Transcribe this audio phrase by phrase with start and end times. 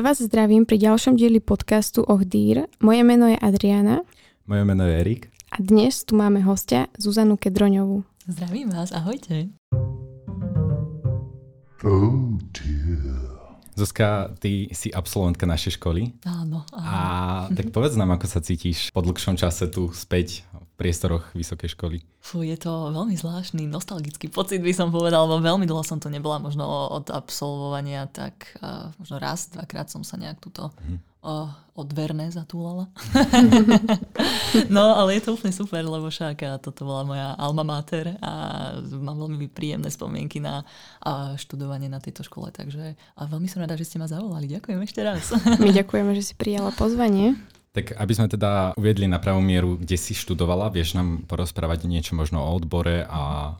[0.00, 2.64] Ja vás zdravím pri ďalšom dieli podcastu Ohdír.
[2.80, 4.00] Moje meno je Adriana.
[4.48, 5.28] Moje meno je Erik.
[5.52, 8.00] A dnes tu máme hostia Zuzanu Kedroňovú.
[8.24, 9.52] Zdravím vás, ahojte.
[11.84, 13.20] Oh dear.
[13.76, 16.16] Zuzka, ty si absolventka našej školy.
[16.24, 16.84] Áno, áno.
[16.84, 16.98] A
[17.52, 20.48] tak povedz nám, ako sa cítiš po dlhšom čase tu späť
[20.80, 22.00] priestoroch vysokej školy?
[22.24, 26.08] Fú, je to veľmi zvláštny, nostalgický pocit by som povedal, lebo veľmi dlho som to
[26.08, 30.96] nebola, možno od absolvovania, tak uh, možno raz, dvakrát som sa nejak túto mm.
[31.20, 32.88] uh, odverné zatúlala.
[34.74, 38.32] no, ale je to úplne super, lebo však toto bola moja alma mater a
[38.80, 40.64] mám veľmi príjemné spomienky na
[41.04, 44.48] uh, študovanie na tejto škole, takže a veľmi som rada, že ste ma zavolali.
[44.48, 45.28] Ďakujem ešte raz.
[45.60, 47.36] My ďakujeme, že si prijala pozvanie.
[47.70, 52.18] Tak aby sme teda uviedli na pravú mieru, kde si študovala, vieš nám porozprávať niečo
[52.18, 53.54] možno o odbore a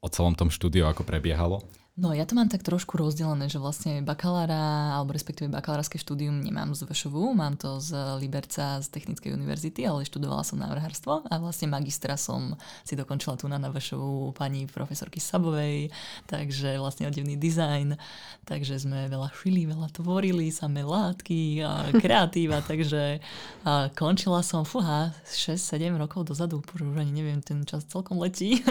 [0.00, 1.60] o celom tom štúdiu, ako prebiehalo?
[1.92, 6.72] No ja to mám tak trošku rozdelené, že vlastne bakalára, alebo respektíve bakalárske štúdium nemám
[6.72, 11.68] z VŠV, mám to z Liberca z Technickej univerzity, ale študovala som návrhárstvo a vlastne
[11.68, 15.92] magistra som si dokončila tu na VŠV pani profesorky Sabovej,
[16.32, 18.00] takže vlastne oddevný dizajn,
[18.48, 23.20] takže sme veľa šili, veľa tvorili, samé látky, a kreatíva, takže
[23.68, 28.64] a končila som, fúha, 6-7 rokov dozadu, už ani neviem, ten čas celkom letí.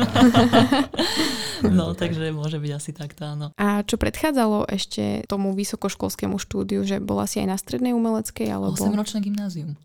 [1.78, 3.46] no, takže môže byť asi tak takto áno.
[3.60, 8.48] A čo predchádzalo ešte tomu vysokoškolskému štúdiu, že bola si aj na strednej umeleckej?
[8.48, 8.80] Alebo...
[8.80, 9.76] 8-ročné gymnázium.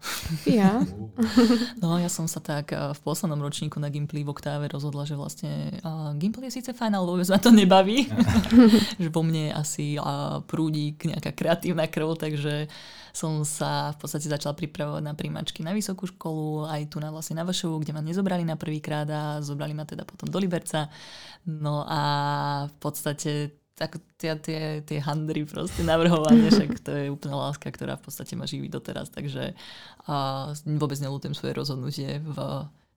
[0.47, 0.87] Ja?
[1.83, 5.19] no ja som sa tak eh, v poslednom ročníku na Gimply v Oktáve rozhodla, že
[5.19, 8.07] vlastne uh, Gimply je síce fajn, ale vôbec ma to nebaví.
[9.03, 12.71] že po mne asi uh, prúdi nejaká kreatívna krv, takže
[13.17, 17.41] som sa v podstate začala pripravovať na príjmačky na vysokú školu, aj tu na vlastne
[17.41, 20.93] na Vašovu, kde ma nezobrali na prvýkrát a zobrali ma teda potom do Liberca.
[21.49, 22.03] No a
[22.69, 28.01] v podstate tak tie, tie, tie handry proste navrhovanie, však to je úplná láska, ktorá
[28.01, 29.53] v podstate ma živí doteraz, takže
[30.09, 32.37] a vôbec nelútujem svoje rozhodnutie v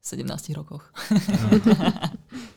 [0.03, 0.87] 17 rokoch.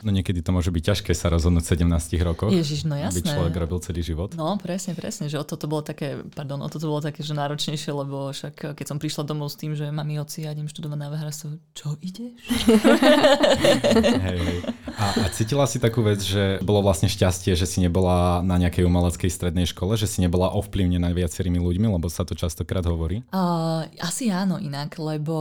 [0.00, 2.50] No niekedy to môže byť ťažké sa rozhodnúť v 17 rokoch.
[2.50, 3.20] Ježiš, no jasné.
[3.20, 4.32] Aby človek robil celý život.
[4.32, 7.92] No presne, presne, že o toto bolo také, pardon, o toto bolo také, že náročnejšie,
[7.92, 11.08] lebo však keď som prišla domov s tým, že mami, oci, ja idem študovať na
[11.12, 11.40] VHRS,
[11.76, 12.40] čo ideš?
[14.24, 14.58] hej, hej.
[14.96, 18.88] A, a cítila si takú vec, že bolo vlastne šťastie, že si nebola na nejakej
[18.88, 23.20] umeleckej strednej škole, že si nebola ovplyvnená viacerými ľuďmi, lebo sa to častokrát hovorí?
[23.32, 25.36] Uh, asi áno inak, lebo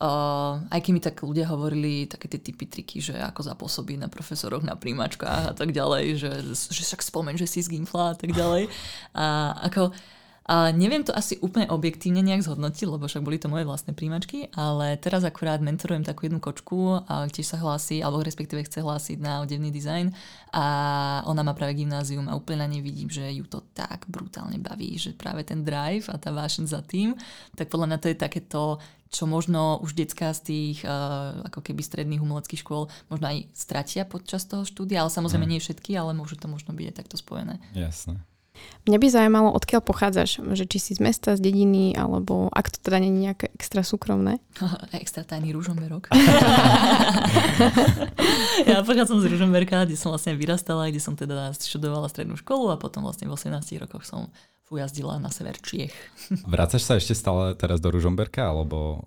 [0.00, 4.08] uh, aj keď mi tak ľudia hovorili také tie typy triky, že ako zapôsobí na
[4.08, 8.16] profesoroch, na príjmačkách a tak ďalej, že, že však spomen, že si z Gimfla a
[8.16, 8.70] tak ďalej.
[9.18, 9.90] A ako,
[10.48, 14.48] a neviem to asi úplne objektívne nejak zhodnotiť, lebo však boli to moje vlastné príjmačky,
[14.56, 19.20] ale teraz akurát mentorujem takú jednu kočku, a tiež sa hlási, alebo respektíve chce hlásiť
[19.20, 20.08] na odevný dizajn
[20.56, 20.64] a
[21.28, 24.96] ona má práve gymnázium a úplne na nej vidím, že ju to tak brutálne baví,
[24.96, 27.12] že práve ten drive a tá vášeň za tým,
[27.52, 28.60] tak podľa mňa to je takéto
[29.08, 34.04] čo možno už detská z tých uh, ako keby stredných umeleckých škôl možno aj stratia
[34.04, 35.54] počas toho štúdia, ale samozrejme hmm.
[35.56, 37.60] nie všetky, ale môže to možno byť aj takto spojené.
[37.72, 38.20] Jasné.
[38.90, 42.78] Mňa by zaujímalo, odkiaľ pochádzaš, že či si z mesta, z dediny, alebo ak to
[42.82, 44.42] teda nie je nejaké extra súkromné.
[44.96, 46.10] extra tajný rúžomberok.
[48.70, 52.80] ja pochádzam z Rúžomberka, kde som vlastne vyrastala, kde som teda študovala strednú školu a
[52.80, 54.32] potom vlastne v 18 rokoch som
[54.70, 55.94] ujazdila na sever Čiech.
[56.52, 59.04] Vracaš sa ešte stále teraz do Ružomberka, alebo...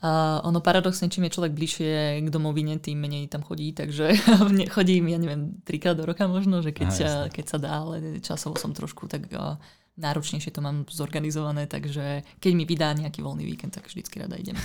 [0.00, 4.16] A ono paradoxne, čím je človek bližšie k domovine, tým menej tam chodí, takže
[4.76, 8.56] chodím, ja neviem, trikrát do roka možno, že keď, Aha, keď sa dá, ale časovo
[8.56, 9.28] som trošku tak
[10.00, 14.56] náročnejšie to mám zorganizované, takže keď mi vydá nejaký voľný víkend, tak vždycky rada idem.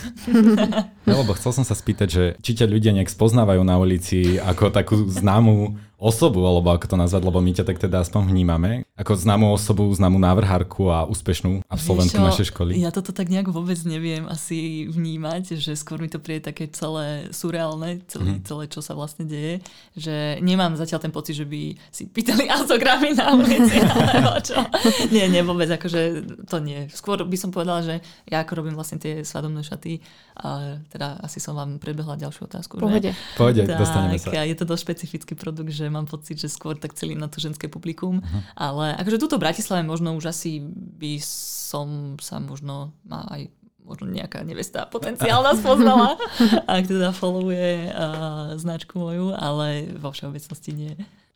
[1.10, 5.04] Lebo chcel som sa spýtať, že či ťa ľudia nejak spoznávajú na ulici ako takú
[5.12, 9.50] známú osobu, alebo ako to nazvať, lebo my ťa tak teda aspoň vnímame, ako známú
[9.50, 12.78] osobu, známú návrhárku a úspešnú absolventku našej školy.
[12.78, 17.34] Ja toto tak nejak vôbec neviem asi vnímať, že skôr mi to príde také celé
[17.34, 18.46] surreálne, celé, mm.
[18.46, 19.66] celé čo sa vlastne deje,
[19.98, 24.62] že nemám zatiaľ ten pocit, že by si pýtali autogramy na ulici, alebo čo.
[25.10, 26.02] Nie, nie, vôbec, akože
[26.46, 26.86] to nie.
[26.94, 27.96] Skôr by som povedala, že
[28.30, 32.76] ja ako robím vlastne tie svadobné šaty, a teda asi som vám predbehla ďalšiu otázku.
[32.76, 33.16] Pohode.
[33.16, 33.40] Že?
[33.40, 34.44] Pohode, dostaneme sa.
[34.44, 37.72] Je to dosť špecifický produkt, že mám pocit, že skôr tak celý na to ženské
[37.72, 38.20] publikum.
[38.20, 38.42] Uh-huh.
[38.60, 40.60] Ale akože túto v Bratislave možno už asi
[41.00, 43.48] by som sa možno má aj
[43.86, 46.18] možno nejaká nevesta potenciálna spoznala,
[46.66, 50.94] ak teda followuje uh, značku moju, ale vo všeobecnosti nie.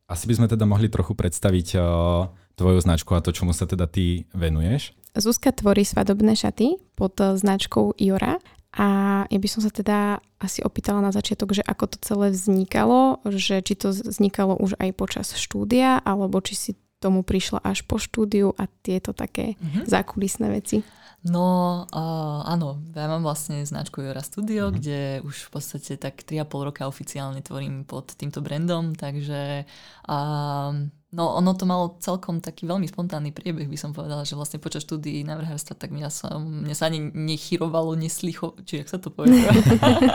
[0.10, 2.26] Asi by sme teda mohli trochu predstaviť uh,
[2.58, 4.98] tvoju značku a to, čomu sa teda ty venuješ.
[5.14, 8.42] Zuzka tvorí svadobné šaty pod značkou Iora
[8.80, 8.88] a
[9.28, 13.60] ja by som sa teda asi opýtala na začiatok, že ako to celé vznikalo, že
[13.60, 16.72] či to vznikalo už aj počas štúdia, alebo či si
[17.04, 19.84] tomu prišla až po štúdiu a tieto také mm-hmm.
[19.84, 20.80] zákulisné veci?
[21.20, 24.74] No uh, áno, ja mám vlastne značku Jora Studio, mm.
[24.80, 29.68] kde už v podstate tak 3,5 roka oficiálne tvorím pod týmto brandom, takže
[30.08, 30.72] uh,
[31.10, 34.86] No ono to malo celkom taký veľmi spontánny priebeh, by som povedala, že vlastne počas
[34.86, 39.42] štúdií návrhárstva tak mňa sa, mňa sa ani nechyrovalo, neslicho, či jak sa to povie?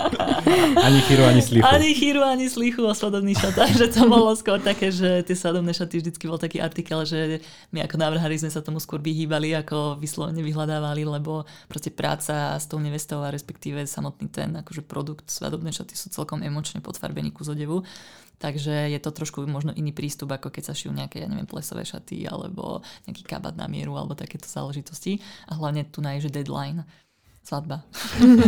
[0.86, 1.66] ani chyru, ani slichu.
[1.66, 5.74] Ani chyru, ani slichu o svadobných šatách, že to bolo skôr také, že tie svadobné
[5.74, 7.42] šaty vždycky bol taký artikel, že
[7.74, 12.70] my ako návrhári sme sa tomu skôr vyhýbali, ako vyslovene vyhľadávali, lebo proste práca s
[12.70, 17.42] tou nevestou a respektíve samotný ten akože produkt svadobné šaty sú celkom emočne podfarbený ku
[17.42, 17.82] zodevu.
[18.38, 21.86] Takže je to trošku možno iný prístup, ako keď sa šijú nejaké, ja neviem, plesové
[21.86, 25.22] šaty alebo nejaký kabát na mieru alebo takéto záležitosti.
[25.48, 26.84] A hlavne tu na je, že deadline
[27.44, 27.84] svadba.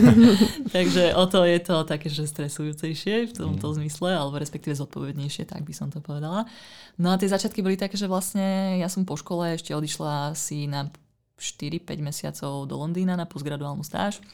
[0.76, 3.74] Takže o to je to také, že stresujúcejšie v tomto mm.
[3.76, 6.48] zmysle, alebo respektíve zodpovednejšie, tak by som to povedala.
[6.96, 10.64] No a tie začiatky boli také, že vlastne ja som po škole ešte odišla si
[10.64, 10.88] na
[11.36, 14.24] 4-5 mesiacov do Londýna na postgraduálnu stáž,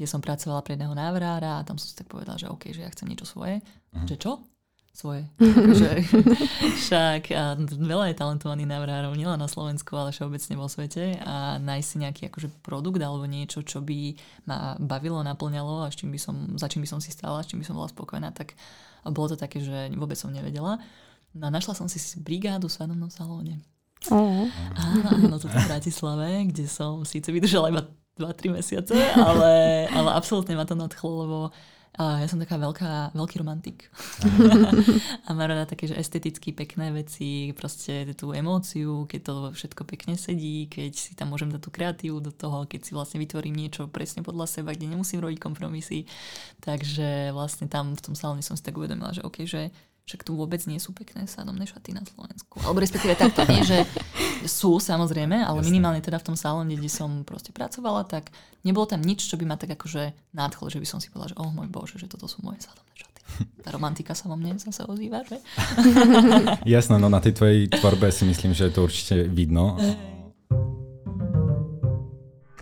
[0.00, 2.88] kde som pracovala pre jedného návrára a tam som si tak povedala, že OK, že
[2.88, 3.60] ja chcem niečo svoje.
[3.92, 4.08] Mm.
[4.08, 4.32] Že čo?
[4.96, 5.28] Svoje.
[5.80, 6.00] že,
[6.80, 11.86] však a veľa je talentovaných návrhárov, nielen na Slovensku, ale všeobecne vo svete a nájsť
[11.86, 14.16] si nejaký akože produkt alebo niečo, čo by
[14.48, 17.52] ma bavilo, naplňalo a s čím by som, za čím by som si stála, s
[17.52, 18.56] čím by som bola spokojná, tak
[19.04, 20.80] bolo to také, že vôbec som nevedela.
[21.36, 23.60] No a našla som si brigádu v svadobnom salóne.
[24.08, 24.48] Oh.
[24.76, 27.82] Áno, áno, to v Bratislave, kde som síce vydržala iba
[28.16, 31.38] 2-3 mesiace, ale, ale absolútne ma to nadchlo, lebo
[31.96, 33.88] a ja som taká veľká, veľký romantik.
[35.26, 40.20] a mám rada také, že esteticky pekné veci, proste tú emóciu, keď to všetko pekne
[40.20, 43.88] sedí, keď si tam môžem dať tú kreatívu do toho, keď si vlastne vytvorím niečo
[43.88, 46.04] presne podľa seba, kde nemusím robiť kompromisy.
[46.60, 49.72] Takže vlastne tam v tom salóne som si tak uvedomila, že OK, že
[50.06, 52.62] však tu vôbec nie sú pekné sádomné šaty na Slovensku.
[52.62, 53.82] Alebo respektíve takto nie, že
[54.46, 55.66] sú samozrejme, ale Jasne.
[55.66, 58.30] minimálne teda v tom salóne, kde som proste pracovala, tak
[58.62, 61.38] nebolo tam nič, čo by ma tak akože nadchlo, že by som si povedala, že
[61.42, 63.20] oh môj bože, že toto sú moje sádomné šaty.
[63.66, 65.42] Tá romantika sa vo mne zase ozýva, že?
[66.78, 69.74] Jasné, no na tej tvojej tvorbe si myslím, že je to určite vidno.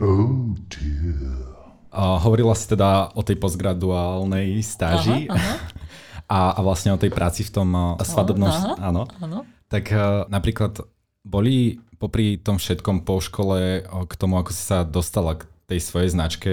[0.01, 1.45] Oh dear.
[1.93, 5.29] A hovorila si teda o tej postgraduálnej stáži.
[5.29, 5.84] Aha, aha
[6.29, 8.49] a, a vlastne o tej práci v tom uh, svadobnom...
[8.49, 9.05] Aha, áno.
[9.21, 9.45] áno.
[9.69, 10.81] Tak uh, napríklad
[11.25, 16.11] boli popri tom všetkom po škole k tomu, ako si sa dostala k tej svojej
[16.13, 16.53] značke,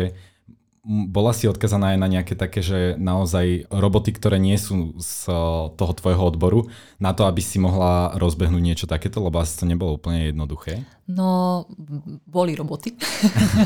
[0.87, 5.29] bola si odkazaná aj na nejaké také, že naozaj roboty, ktoré nie sú z
[5.77, 10.01] toho tvojho odboru, na to, aby si mohla rozbehnúť niečo takéto, lebo asi to nebolo
[10.01, 10.81] úplne jednoduché?
[11.05, 11.69] No,
[12.25, 12.97] boli roboty.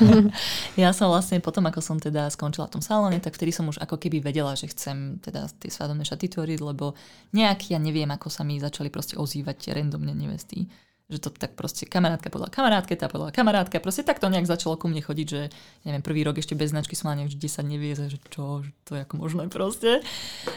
[0.82, 3.80] ja som vlastne potom, ako som teda skončila v tom salóne, tak vtedy som už
[3.80, 7.00] ako keby vedela, že chcem teda tie svadobné šaty tvoriť, lebo
[7.32, 10.68] nejak ja neviem, ako sa mi začali proste ozývať randomne nevesty
[11.06, 14.74] že to tak proste kamarátka podľa kamarátke, tá podľa kamarátka, proste tak to nejak začalo
[14.74, 15.54] ku mne chodiť, že
[15.86, 19.06] neviem, prvý rok ešte bez značky som už 10 nevie, že čo, že to je
[19.06, 20.02] ako možné proste.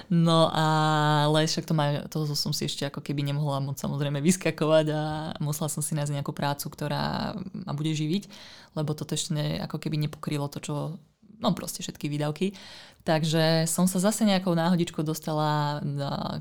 [0.08, 4.86] No ale však to ma, toho som si ešte ako keby nemohla moc samozrejme vyskakovať
[4.96, 5.02] a
[5.44, 8.32] musela som si nájsť nejakú prácu, ktorá ma bude živiť,
[8.72, 10.74] lebo toto ešte ne, ako keby nepokrylo to, čo
[11.38, 12.54] no proste všetky výdavky.
[13.06, 15.80] Takže som sa zase nejakou náhodičkou dostala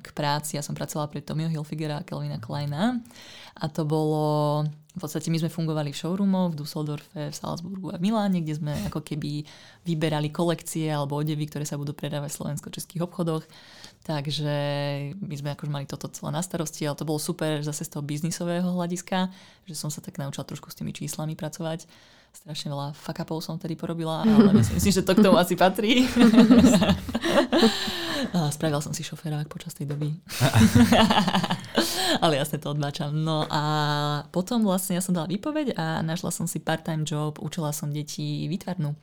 [0.03, 0.59] k práci.
[0.59, 2.99] Ja som pracovala pre Tomio Hilfigera a Kelvina Kleina.
[3.55, 4.65] A to bolo...
[4.97, 8.57] V podstate my sme fungovali v showroomoch v Dusseldorfe, v Salzburgu a v Miláne, kde
[8.57, 9.45] sme ako keby
[9.85, 13.45] vyberali kolekcie alebo odevy, ktoré sa budú predávať v slovensko-českých obchodoch.
[14.09, 14.57] Takže
[15.21, 18.01] my sme akože mali toto celé na starosti, ale to bolo super zase z toho
[18.01, 19.29] biznisového hľadiska,
[19.69, 21.85] že som sa tak naučila trošku s tými číslami pracovať
[22.37, 25.57] strašne veľa fuck upov som tedy porobila, ale myslím si, že to k tomu asi
[25.57, 26.05] patrí.
[28.53, 30.13] Spravil som si šoférák počas tej doby.
[32.23, 33.13] ale jasne to odbáčam.
[33.13, 33.61] No a
[34.29, 38.45] potom vlastne ja som dala výpoveď a našla som si part-time job, učila som deti
[38.49, 38.93] výtvarnú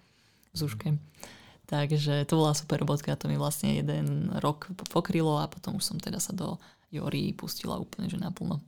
[0.51, 0.89] v Zúške.
[1.65, 5.97] Takže to bola super robotka, to mi vlastne jeden rok pokrylo a potom už som
[5.97, 6.61] teda sa do
[6.93, 8.61] Jory pustila úplne že naplno.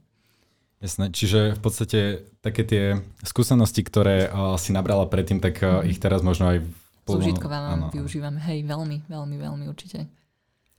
[0.76, 2.00] Jasné, čiže v podstate
[2.44, 6.58] také tie skúsenosti, ktoré uh, si nabrala predtým, tak uh, ich teraz možno aj...
[7.06, 10.10] Zúžitkovávam, využívam, hej, veľmi, veľmi, veľmi určite.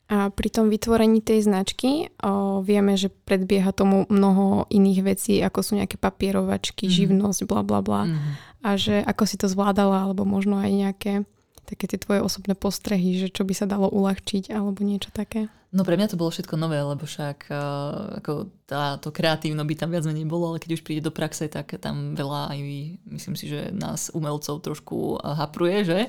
[0.08, 5.60] A pri tom vytvorení tej značky o, vieme, že predbieha tomu mnoho iných vecí, ako
[5.60, 6.94] sú nejaké papierovačky, mm.
[6.96, 8.08] živnosť, bla bla bla.
[8.08, 8.20] Mm.
[8.64, 11.14] A že ako si to zvládala, alebo možno aj nejaké
[11.68, 15.52] také tie tvoje osobné postrehy, že čo by sa dalo uľahčiť, alebo niečo také.
[15.68, 19.76] No pre mňa to bolo všetko nové, lebo však uh, ako tá, to kreatívno by
[19.76, 22.60] tam viac menej bolo, ale keď už príde do praxe, tak tam veľa aj
[23.12, 26.00] myslím si, že nás umelcov trošku uh, hapruje, že?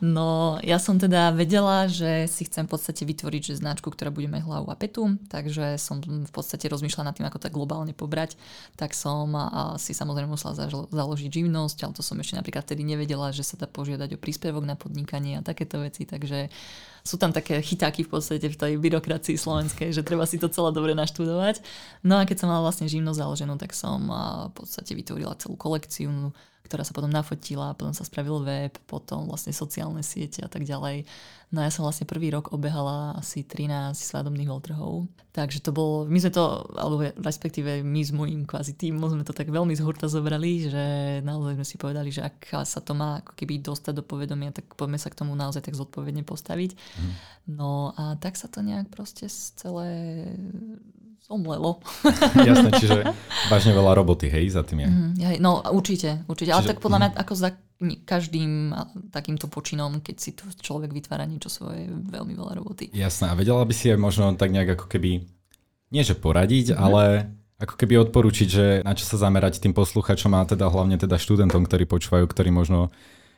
[0.00, 4.24] No ja som teda vedela, že si chcem v podstate vytvoriť že značku, ktorá bude
[4.24, 8.40] mať hlavu a petu, takže som v podstate rozmýšľala nad tým, ako tak globálne pobrať,
[8.72, 10.56] tak som uh, si samozrejme musela
[10.88, 14.64] založiť živnosť, ale to som ešte napríklad vtedy nevedela, že sa dá požiadať o príspevok
[14.64, 16.48] na podnikanie a takéto veci, takže
[17.04, 20.72] sú tam také chytáky v podstate v tej byrokracii slovenskej, že treba si to celé
[20.72, 21.60] dobre naštudovať.
[22.00, 24.08] No a keď som mala vlastne živnosť založenú, tak som
[24.48, 26.32] v podstate vytvorila celú kolekciu,
[26.64, 31.04] ktorá sa potom nafotila, potom sa spravil web, potom vlastne sociálne siete a tak ďalej.
[31.52, 35.06] No ja som vlastne prvý rok obehala asi 13 svadobných voľtrhov.
[35.36, 39.36] Takže to bolo, my sme to, alebo respektíve my s môjim kvázi týmom sme to
[39.36, 40.84] tak veľmi z hurta zobrali, že
[41.20, 44.72] naozaj sme si povedali, že ak sa to má ako keby dostať do povedomia, tak
[44.72, 46.74] poďme sa k tomu naozaj tak zodpovedne postaviť.
[46.74, 47.12] Mm.
[47.60, 50.24] No a tak sa to nejak proste celé
[51.24, 51.80] zomlelo.
[52.36, 53.00] Jasné, čiže
[53.48, 54.88] vážne veľa roboty, hej, za tým je.
[54.88, 56.52] Mm, hej, no určite, určite.
[56.52, 57.20] Čiže, ale tak podľa mňa mm.
[57.24, 57.50] ako za
[58.04, 58.52] každým
[59.08, 62.92] takýmto počinom, keď si tu človek vytvára niečo svoje, veľmi veľa roboty.
[62.92, 65.24] Jasné, a vedela by si aj možno tak nejak ako keby,
[65.90, 66.78] nie že poradiť, mm.
[66.78, 71.16] ale ako keby odporučiť, že na čo sa zamerať tým posluchačom a teda hlavne teda
[71.16, 72.92] študentom, ktorí počúvajú, ktorí možno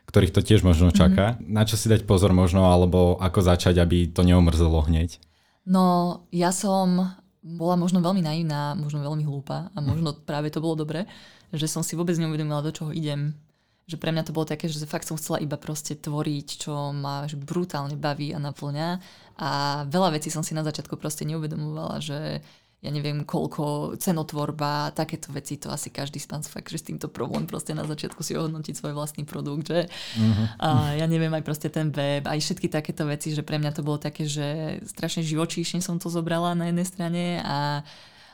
[0.07, 1.35] ktorých to tiež možno čaká.
[1.35, 1.51] Mm-hmm.
[1.51, 5.19] Na čo si dať pozor možno, alebo ako začať, aby to neomrzelo hneď?
[5.67, 7.11] No, ja som
[7.47, 11.07] bola možno veľmi naivná, možno veľmi hlúpa a možno práve to bolo dobre,
[11.55, 13.39] že som si vôbec neuvedomila, do čoho idem.
[13.87, 17.23] Že pre mňa to bolo také, že fakt som chcela iba proste tvoriť, čo ma
[17.31, 18.99] brutálne baví a naplňa.
[19.39, 19.51] A
[19.87, 22.43] veľa vecí som si na začiatku proste neuvedomovala, že
[22.85, 27.09] ja neviem koľko, cenotvorba, takéto veci, to asi každý z nás fakt, že s týmto
[27.09, 30.47] problém proste na začiatku si ohodnotiť svoj vlastný produkt, že uh-huh.
[30.61, 33.83] a ja neviem aj proste ten web, aj všetky takéto veci, že pre mňa to
[33.83, 37.83] bolo také, že strašne živočíšne som to zobrala na jednej strane a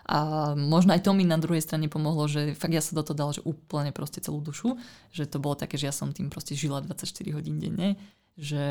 [0.02, 3.14] a možno aj to mi na druhej strane pomohlo, že fakt ja sa do toho
[3.14, 4.74] dala, že úplne proste celú dušu,
[5.14, 7.94] že to bolo také, že ja som tým proste žila 24 hodín denne
[8.32, 8.64] že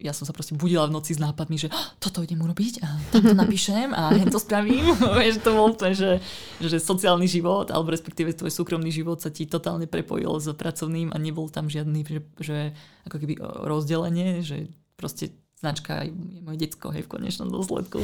[0.00, 1.68] ja som sa proste budila v noci s nápadmi, že
[2.00, 4.96] toto idem urobiť a toto napíšem a hen to spravím.
[5.20, 6.24] Vieš, to bol úplne, že,
[6.56, 11.20] že sociálny život, alebo respektíve tvoj súkromný život sa ti totálne prepojil s pracovným a
[11.20, 12.58] nebol tam žiadny, že, že
[13.04, 13.34] ako keby
[13.68, 18.00] rozdelenie, že proste značka je moje detsko, hej, v konečnom dôsledku.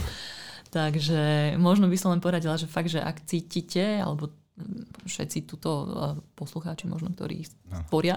[0.71, 4.31] Takže možno by som len poradila, že fakt, že ak cítite, alebo
[5.07, 5.89] všetci tuto e,
[6.37, 7.83] poslucháči možno, ktorí no.
[7.87, 8.17] sporia,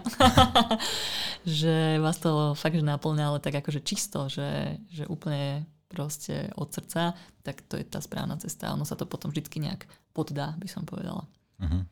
[1.47, 6.73] že vás to fakt že naplňa, ale tak akože čisto, že, že úplne proste od
[6.73, 7.13] srdca,
[7.45, 8.73] tak to je tá správna cesta.
[8.73, 11.29] Ono sa to potom vždy nejak poddá, by som povedala.
[11.62, 11.85] Uh-huh.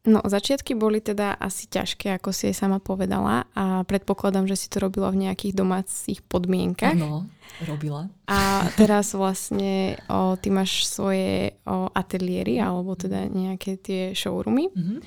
[0.00, 4.72] No, začiatky boli teda asi ťažké, ako si aj sama povedala a predpokladám, že si
[4.72, 6.96] to robila v nejakých domácich podmienkach.
[6.96, 7.28] No,
[7.68, 8.08] robila.
[8.24, 14.98] A teraz vlastne o, ty máš svoje o, ateliéry alebo teda nejaké tie showroomy mm-hmm.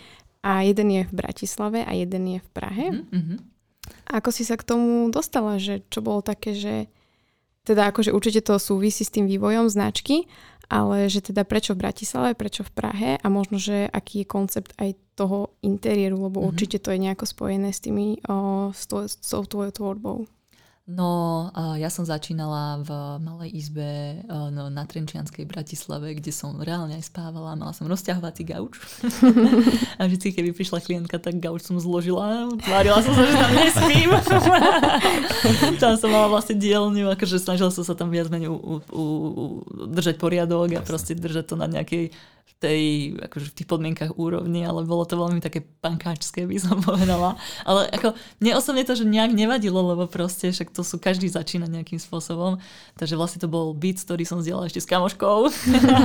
[0.46, 2.86] a jeden je v Bratislave a jeden je v Prahe.
[2.94, 3.38] Mm-hmm.
[4.14, 6.86] Ako si sa k tomu dostala, že čo bolo také, že
[7.66, 10.28] teda akože určite to súvisí s tým vývojom značky,
[10.74, 14.74] ale že teda prečo v Bratislave, prečo v Prahe a možno, že aký je koncept
[14.82, 16.50] aj toho interiéru, lebo mm-hmm.
[16.50, 20.18] určite to je nejako spojené s tými, o, s, to, s tou tvojou tvorbou.
[20.84, 21.48] No,
[21.80, 22.92] ja som začínala v
[23.24, 27.56] malej izbe no, na Trenčianskej Bratislave, kde som reálne aj spávala.
[27.56, 28.84] Mala som rozťahovací gauč.
[30.00, 32.52] a vždy, keby prišla klientka, tak gauč som zložila.
[32.60, 34.10] Tvárila som sa, že tam nespím.
[35.88, 39.44] tam som mala vlastne dielňu, akože snažila som sa tam viac menej u, u, u,
[39.88, 42.12] držať poriadok a proste držať to na nejakej
[42.44, 42.82] v tej,
[43.20, 47.40] akože v tých podmienkach úrovni, ale bolo to veľmi také pankáčské, by som povedala.
[47.68, 51.68] Ale ako, mne osobne to, že nejak nevadilo, lebo proste však to sú, každý začína
[51.68, 52.60] nejakým spôsobom.
[52.96, 55.38] Takže vlastne to bol byt, ktorý som zdieľala ešte s kamoškou.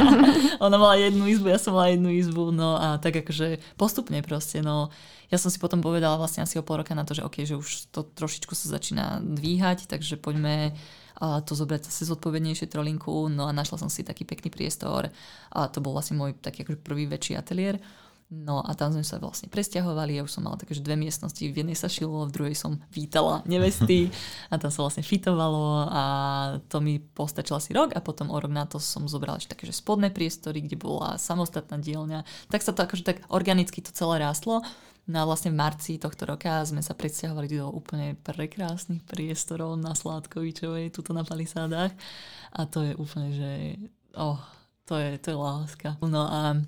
[0.67, 4.63] Ona mala jednu izbu, ja som mala jednu izbu, no a tak akože postupne proste,
[4.63, 4.91] no
[5.29, 7.61] ja som si potom povedala vlastne asi o pol roka na to, že OK, že
[7.61, 10.73] už to trošičku sa začína dvíhať, takže poďme
[11.19, 13.27] a to zobrať zase zodpovednejšie trolinku.
[13.27, 15.11] No a našla som si taký pekný priestor
[15.51, 17.83] a to bol vlastne môj taký akože prvý väčší ateliér.
[18.29, 21.41] No a tam sme sa vlastne presťahovali, ja už som mala také, že dve miestnosti,
[21.41, 24.13] v jednej sa šilo, v druhej som vítala nevesty
[24.53, 26.03] a tam sa vlastne fitovalo a
[26.69, 29.65] to mi postačilo asi rok a potom o rok na to som zobrala ešte také,
[29.65, 32.53] že spodné priestory, kde bola samostatná dielňa.
[32.53, 34.61] Tak sa to akože tak organicky to celé rástlo
[35.09, 39.97] No a vlastne v marci tohto roka sme sa predsťahovali do úplne prekrásnych priestorov na
[39.97, 41.97] Sládkovičovej, tuto na Palisádach.
[42.53, 43.53] A to je úplne, že
[44.13, 44.37] oh,
[44.85, 45.97] to je, to je láska.
[46.05, 46.61] No a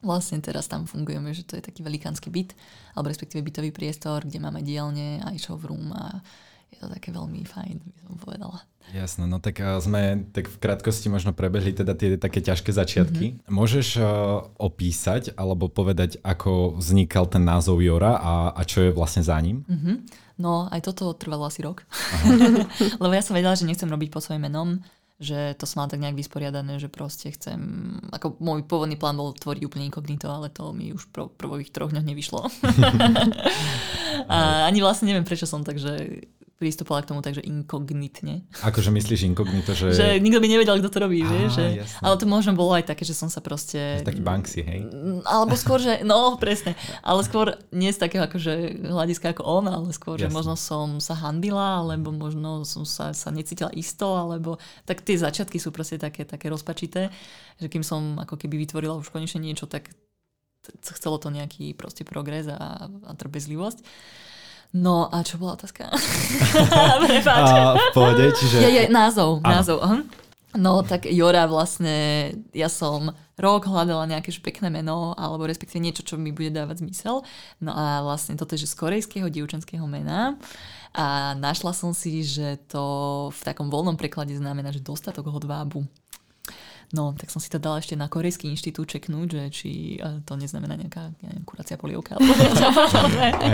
[0.00, 2.56] vlastne teraz tam fungujeme, že to je taký velikánsky byt,
[2.96, 6.24] alebo respektíve bytový priestor, kde máme dielne, aj showroom a
[6.72, 8.58] je to také veľmi fajn, by som povedala.
[8.90, 13.26] Jasno, no tak uh, sme tak v krátkosti možno prebehli teda tie také ťažké začiatky.
[13.38, 13.48] Mm-hmm.
[13.48, 14.04] Môžeš uh,
[14.58, 19.64] opísať alebo povedať, ako vznikal ten názov Jora a, a čo je vlastne za ním?
[19.64, 19.96] Mm-hmm.
[20.42, 21.86] No, aj toto trvalo asi rok.
[23.02, 24.82] Lebo ja som vedela, že nechcem robiť pod svojím menom,
[25.22, 27.62] že to som mala tak nejak vysporiadané, že proste chcem,
[28.10, 31.94] ako môj pôvodný plán bol tvoriť úplne inkognito, ale to mi už v prvých troch
[31.94, 32.40] dňoch nevyšlo.
[34.34, 36.26] a ani vlastne neviem, prečo som takže
[36.62, 38.46] pristupovala k tomu takže inkognitne.
[38.62, 39.90] Akože myslíš inkognito, že...
[39.90, 41.58] že nikto by nevedel, kto to robí, vieš.
[41.58, 41.64] Že...
[41.98, 43.98] Ale to možno bolo aj také, že som sa proste...
[43.98, 44.86] Z taký Banksy, hej?
[45.26, 46.06] Alebo skôr, že...
[46.06, 46.78] No, presne.
[47.02, 50.30] Ale skôr nie z takého akože hľadiska ako on, ale skôr, Jasne.
[50.30, 54.62] že možno som sa handila, alebo možno som sa, sa necítila isto, alebo...
[54.86, 57.10] Tak tie začiatky sú proste také, také rozpačité,
[57.58, 59.90] že kým som ako keby vytvorila už konečne niečo, tak
[60.94, 63.82] chcelo to nejaký proste progres a, a trpezlivosť.
[64.72, 65.88] No a čo bola otázka?
[67.28, 68.56] a v pohode, čiže...
[68.64, 69.52] Je, je, názov, ano.
[69.52, 69.78] názov.
[69.84, 70.02] Uh-huh.
[70.56, 76.20] No tak Jora vlastne, ja som rok hľadala nejaké pekné meno, alebo respektíve niečo, čo
[76.20, 77.24] mi bude dávať zmysel.
[77.60, 80.36] No a vlastne toto je z korejského dievčenského mena.
[80.92, 85.88] A našla som si, že to v takom voľnom preklade znamená, že dostatok hodvábu.
[86.92, 89.70] No, tak som si to dala ešte na Korejský inštitút čeknúť, že či
[90.28, 92.20] to neznamená nejaká ja neviem, kurácia polievka.
[92.20, 92.36] Alebo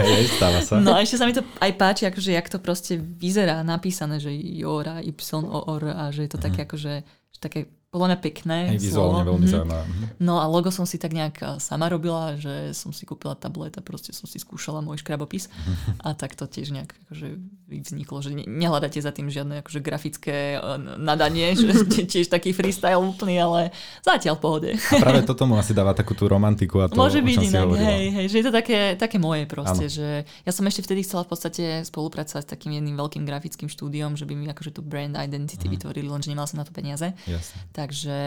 [0.03, 0.83] hey, stáva sa.
[0.83, 4.35] No a ešte sa mi to aj páči, akože jak to proste vyzerá napísané, že
[4.35, 5.15] Jora, Y,
[5.47, 6.45] O, R a že je to mm.
[6.51, 8.59] také akože že také podľa mňa pekné.
[8.77, 9.55] Hej, vizuálne veľmi mm-hmm.
[9.65, 9.85] zaujímavé.
[9.89, 10.07] Mhm.
[10.21, 13.73] No a logo som si tak nejak eh, sama robila, že som si kúpila tablet
[13.81, 16.05] a proste som si skúšala môj škrabopis mm-hmm.
[16.05, 20.77] a tak to tiež nejak akože vzniklo, že nehľadáte za tým žiadne akože grafické eh,
[21.01, 21.73] nadanie, že
[22.13, 23.73] tiež taký freestyle úplný, ale
[24.05, 24.71] zatiaľ v pohode.
[24.77, 28.05] A práve toto mu asi dáva takú tú romantiku a to, Môže byť inak, hej,
[28.13, 29.97] hej, že je to také, také moje proste, ano.
[29.97, 34.13] že ja som ešte vtedy chcela v podstate spolupracovať s takým jedným veľkým grafickým štúdiom,
[34.13, 35.73] že by mi akože tú brand identity mm-hmm.
[35.73, 37.17] vytvorili, lenže nemala som na to peniaze.
[37.25, 37.78] Jasne.
[37.79, 38.19] Takže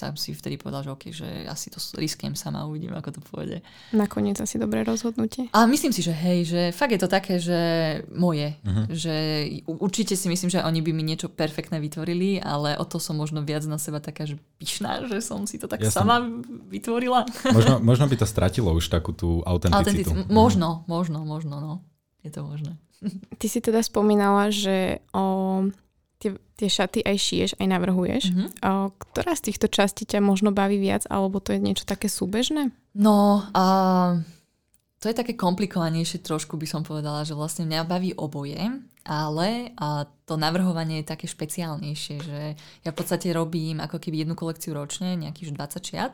[0.00, 3.60] tam si vtedy povedal, že OK, že asi to riskujem sama, uvidím, ako to pôjde.
[3.92, 5.52] Nakoniec asi dobré rozhodnutie.
[5.52, 7.60] A myslím si, že hej, že fakt je to také, že
[8.08, 8.56] moje.
[8.64, 8.88] Uh-huh.
[8.88, 9.14] Že
[9.68, 13.44] určite si myslím, že oni by mi niečo perfektné vytvorili, ale o to som možno
[13.44, 16.40] viac na seba taká, že pyšná, že som si to tak ja sama som...
[16.72, 17.28] vytvorila.
[17.52, 20.08] Možno, možno by to stratilo už takú tú autenticitu.
[20.08, 20.32] Autentic...
[20.32, 21.84] Možno, možno, možno, no.
[22.24, 22.80] Je to možné.
[23.36, 25.68] Ty si teda spomínala, že o
[26.18, 28.24] tie, tie šaty aj šiješ, aj navrhuješ.
[28.32, 28.48] Mm-hmm.
[28.64, 32.72] O, ktorá z týchto častí ťa možno baví viac, alebo to je niečo také súbežné?
[32.96, 33.64] No, a
[34.96, 38.56] to je také komplikovanejšie trošku, by som povedala, že vlastne mňa baví oboje,
[39.06, 44.34] ale a to navrhovanie je také špeciálnejšie, že ja v podstate robím ako keby jednu
[44.34, 46.12] kolekciu ročne, nejakých 20 šiat,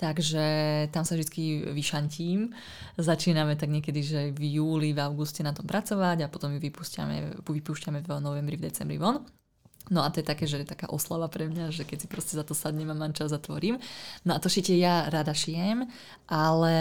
[0.00, 0.44] takže
[0.88, 2.56] tam sa vždy vyšantím.
[2.96, 7.44] Začíname tak niekedy, že v júli, v auguste na tom pracovať a potom ju vypúšťame,
[7.44, 9.20] vypúšťame v novembri, v decembri von.
[9.90, 12.38] No a to je také, že je taká oslava pre mňa, že keď si proste
[12.38, 13.82] za to sadnem a mám čas zatvorím.
[14.22, 15.90] No a to šitie ja rada šijem,
[16.30, 16.76] ale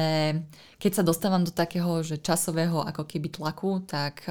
[0.77, 4.21] keď sa dostávam do takého, že časového ako keby tlaku, tak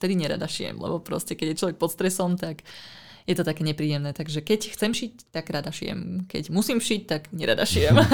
[0.00, 2.64] vtedy nerada šijem, lebo proste keď je človek pod stresom, tak
[3.28, 4.16] je to také nepríjemné.
[4.16, 6.24] Takže keď chcem šiť, tak rada šijem.
[6.24, 8.00] Keď musím šiť, tak nerada šijem.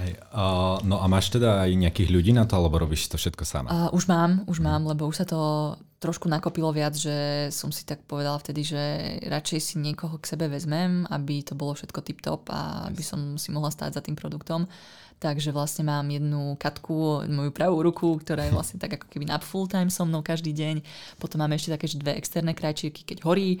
[0.00, 3.44] Hej, uh, no a máš teda aj nejakých ľudí na to, alebo robíš to všetko
[3.44, 3.68] sama?
[3.68, 7.84] Uh, už mám, už mám, lebo už sa to trošku nakopilo viac, že som si
[7.84, 8.82] tak povedala vtedy, že
[9.28, 13.52] radšej si niekoho k sebe vezmem, aby to bolo všetko tip-top a aby som si
[13.52, 14.64] mohla stáť za tým produktom.
[15.20, 19.36] Takže vlastne mám jednu katku, moju pravú ruku, ktorá je vlastne tak ako keby na
[19.36, 20.80] full time so mnou každý deň.
[21.20, 23.60] Potom máme ešte také dve externé krajčírky, keď horí.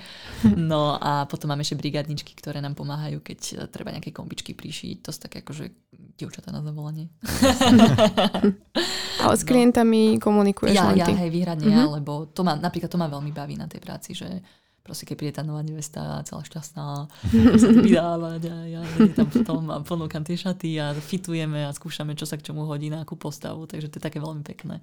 [0.56, 5.04] No a potom máme ešte brigadničky, ktoré nám pomáhajú, keď treba nejaké kombičky prišiť.
[5.04, 5.68] To sú také akože
[6.16, 7.12] dievčatá na zavolanie.
[9.20, 10.20] Ale s klientami no.
[10.24, 11.84] komunikuješ ja, ja, hej, výhradne uh-huh.
[11.84, 14.28] ja, lebo to ma, napríklad to ma veľmi baví na tej práci, že
[14.82, 16.86] proste keď príde tá nová nevesta, celá šťastná,
[17.60, 18.80] sa vydávať a ja
[19.14, 22.88] tam potom a ponúkam tie šaty a fitujeme a skúšame, čo sa k čomu hodí
[22.88, 24.80] na akú postavu, takže to je také veľmi pekné.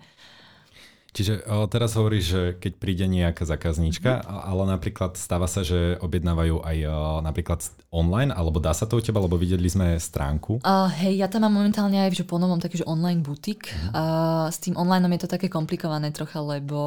[1.16, 4.48] Čiže o, teraz hovoríš, že keď príde nejaká zákazníčka, mm-hmm.
[4.54, 6.92] ale napríklad stáva sa, že objednávajú aj o,
[7.26, 10.62] napríklad online, alebo dá sa to u teba, lebo videli sme stránku.
[10.62, 13.72] Uh, hej, ja tam mám momentálne aj že ponovom taký, že online butik.
[13.96, 16.80] Uh, s tým online je to také komplikované trocha, lebo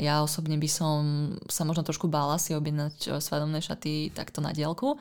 [0.00, 1.00] ja osobne by som
[1.46, 4.98] sa možno trošku bála si objednať svadobné šaty takto na dielku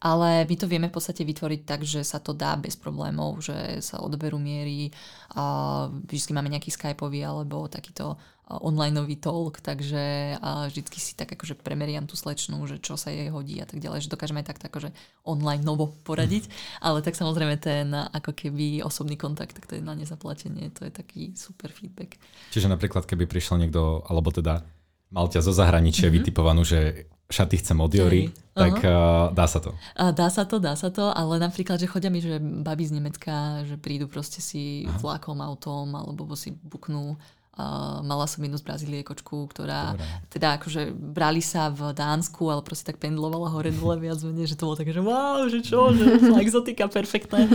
[0.00, 3.80] ale my to vieme v podstate vytvoriť tak, že sa to dá bez problémov, že
[3.80, 4.92] sa odoberú miery
[5.32, 10.38] a vždy máme nejaký skypový alebo takýto onlineový talk, takže
[10.70, 14.06] vždycky si tak akože premeriam tú slečnú, že čo sa jej hodí a tak ďalej,
[14.06, 14.94] že dokážeme tak akože
[15.26, 16.46] online novo poradiť,
[16.78, 20.92] ale tak samozrejme ten ako keby osobný kontakt, tak to je na nezaplatenie, to je
[20.94, 22.22] taký super feedback.
[22.54, 24.62] Čiže napríklad keby prišiel niekto, alebo teda
[25.10, 26.18] mal ťa zo zahraničia mm-hmm.
[26.22, 29.74] vytipovanú, že šaty chcem od Jory, tak uh, dá sa to.
[29.98, 32.92] Uh, dá sa to, dá sa to, ale napríklad, že chodia mi, že baby z
[32.96, 34.98] Nemecka, že prídu proste si Aha.
[35.02, 37.18] vlakom, autom, alebo si buknú
[37.56, 40.04] Uh, mala som jednu z Brazílie kočku, ktorá Dobre.
[40.28, 44.60] teda akože brali sa v Dánsku, ale proste tak pendlovala hore dole viac menej, že
[44.60, 47.48] to bolo také, že wow, že čo, že exotika perfektné.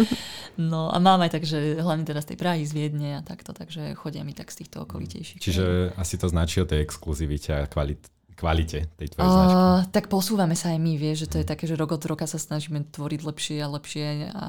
[0.57, 3.53] No a mám aj tak, že hlavne teda z tej Prahy, z Viedne a takto,
[3.53, 5.37] takže chodia mi tak z týchto okolitejších.
[5.37, 8.09] Čiže asi to značí o tej exkluzivite a kvalit-
[8.41, 9.61] kvalite tej tvojej uh, značky?
[9.93, 12.41] Tak posúvame sa aj my, vieš, že to je také, že rok od roka sa
[12.41, 14.47] snažíme tvoriť lepšie a lepšie a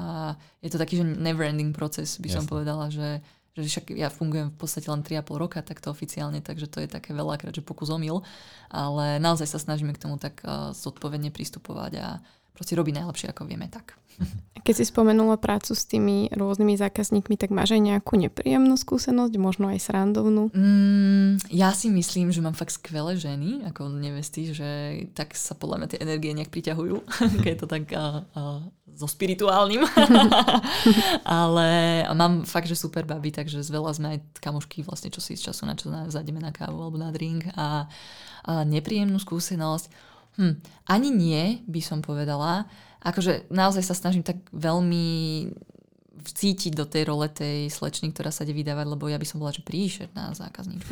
[0.65, 2.37] je to taký, že never ending proces, by Jasne.
[2.41, 3.21] som povedala, že
[3.53, 7.13] že však ja fungujem v podstate len 3,5 roka takto oficiálne, takže to je také
[7.13, 8.25] veľakrát, že pokus omyl,
[8.73, 12.17] ale naozaj sa snažíme k tomu tak uh, zodpovedne pristupovať a
[12.57, 13.93] proste robiť najlepšie, ako vieme tak.
[14.63, 19.67] Keď si spomenula prácu s tými rôznymi zákazníkmi, tak máš aj nejakú nepríjemnú skúsenosť, možno
[19.67, 20.55] aj srandovnú?
[20.55, 25.83] Mm, ja si myslím, že mám fakt skvelé ženy, ako nevesty, že tak sa podľa
[25.83, 26.95] mňa tie energie nejak priťahujú,
[27.43, 28.63] keď je to tak uh, uh,
[28.95, 29.83] so spirituálnym.
[31.27, 31.67] Ale
[32.15, 35.51] mám fakt, že super baby, takže z veľa sme aj kamošky vlastne, čo si z
[35.51, 37.83] času na čo zájdeme na kávu alebo na drink a,
[38.47, 40.13] a nepríjemnú skúsenosť.
[40.33, 40.55] Hm,
[40.89, 42.65] ani nie, by som povedala.
[43.03, 45.47] Akože naozaj sa snažím tak veľmi
[46.23, 49.51] vcítiť do tej role tej slečny, ktorá sa ide vydávať, lebo ja by som bola,
[49.51, 50.87] že príšerná zákazníčka.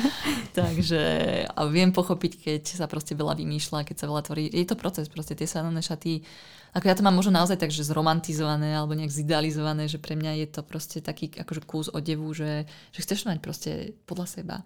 [0.58, 1.02] Takže
[1.48, 4.52] a viem pochopiť, keď sa proste veľa vymýšľa, keď sa veľa tvorí.
[4.52, 6.20] Je to proces, proste tie sanové šaty
[6.76, 10.44] ako ja to mám možno naozaj tak, že zromantizované alebo nejak zidealizované, že pre mňa
[10.44, 13.70] je to proste taký akože kus odevu, že, že chceš mať proste
[14.04, 14.56] podľa seba.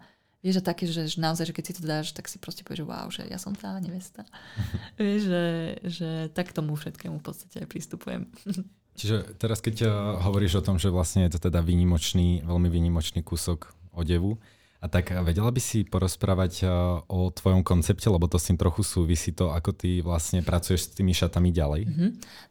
[0.43, 2.83] Vieš, že také, že, že naozaj, že keď si to dáš, tak si proste povieš,
[2.83, 4.27] že wow, že ja som tá nevesta.
[4.99, 5.45] Vieš, že,
[5.87, 8.27] že tak tomu všetkému v podstate aj pristupujem.
[8.99, 9.89] Čiže teraz, keď
[10.21, 14.37] hovoríš o tom, že vlastne je to teda výnimočný, veľmi výnimočný kúsok odevu,
[14.83, 16.67] a tak vedela by si porozprávať
[17.07, 20.99] o tvojom koncepte, lebo to s tým trochu súvisí to, ako ty vlastne pracuješ s
[20.99, 21.87] tými šatami ďalej.
[21.87, 22.09] Mm-hmm.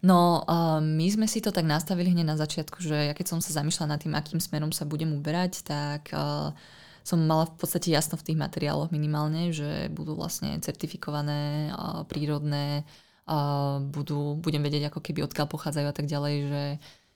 [0.09, 3.45] No, uh, my sme si to tak nastavili hneď na začiatku, že ja keď som
[3.45, 6.57] sa zamýšľala nad tým, akým smerom sa budem uberať, tak uh,
[7.03, 12.87] som mala v podstate jasno v tých materiáloch minimálne, že budú vlastne certifikované, uh, prírodné,
[13.27, 16.63] uh, budú, budem vedieť ako keby odkiaľ pochádzajú a tak ďalej, že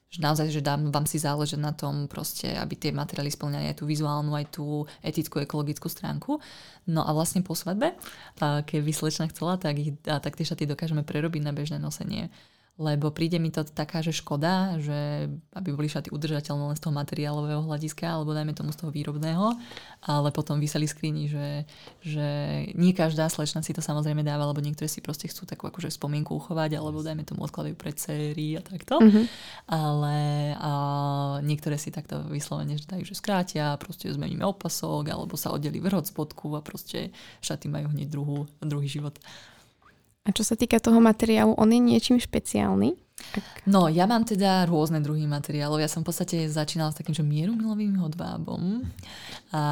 [0.07, 3.83] že naozaj, že dám, vám si záležať na tom proste, aby tie materiály splňali aj
[3.83, 6.38] tú vizuálnu, aj tú etickú, ekologickú stránku.
[6.87, 7.90] No a vlastne po svadbe,
[8.38, 12.31] keby slečna chcela, tak, ich, tak tie šaty dokážeme prerobiť na bežné nosenie
[12.77, 16.93] lebo príde mi to taká, že škoda, že aby boli šaty udržateľné len z toho
[16.93, 19.57] materiálového hľadiska, alebo dajme tomu z toho výrobného,
[20.05, 21.65] ale potom vyseli skrini, že,
[22.05, 22.29] že
[22.77, 26.37] nie každá slečna si to samozrejme dáva, lebo niektoré si proste chcú takú akože spomienku
[26.37, 29.01] uchovať, alebo dajme tomu odkladajú pre sérii a takto.
[29.01, 29.25] Mm-hmm.
[29.73, 30.17] Ale
[30.61, 30.73] a
[31.41, 35.97] niektoré si takto vyslovene že dajú, že skrátia, proste zmeníme opasok, alebo sa oddeli vrch
[36.05, 37.09] od spodku a proste
[37.41, 39.17] šaty majú hneď druhú, druhý život.
[40.27, 43.06] A čo sa týka toho materiálu, on je niečím špeciálny?
[43.66, 45.81] No, ja mám teda rôzne druhy materiálov.
[45.81, 48.85] Ja som v podstate začínala s takým, že mierumilovým hodvábom.
[49.57, 49.62] A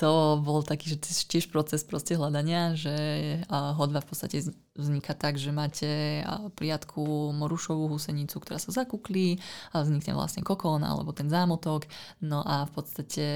[0.00, 0.98] to bol taký, že
[1.28, 2.96] tiež proces proste hľadania, že
[3.48, 4.40] hodva v podstate
[4.78, 6.22] vzniká tak, že máte
[6.54, 9.42] priatku morušovú husenicu, ktorá sa zakuklí
[9.74, 11.90] a vznikne vlastne kokón alebo ten zámotok.
[12.22, 13.26] No a v podstate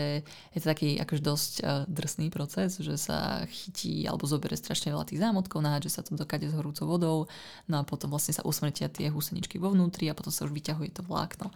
[0.55, 1.53] je to taký akož dosť
[1.91, 6.47] drsný proces, že sa chytí alebo zobere strašne veľa tých zámotkov, že sa to dokáde
[6.47, 7.19] s horúcou vodou,
[7.67, 10.53] no a potom vlastne sa usmrtia tie husenice chladničky vo vnútri a potom sa už
[10.53, 11.53] vyťahuje to vlákno.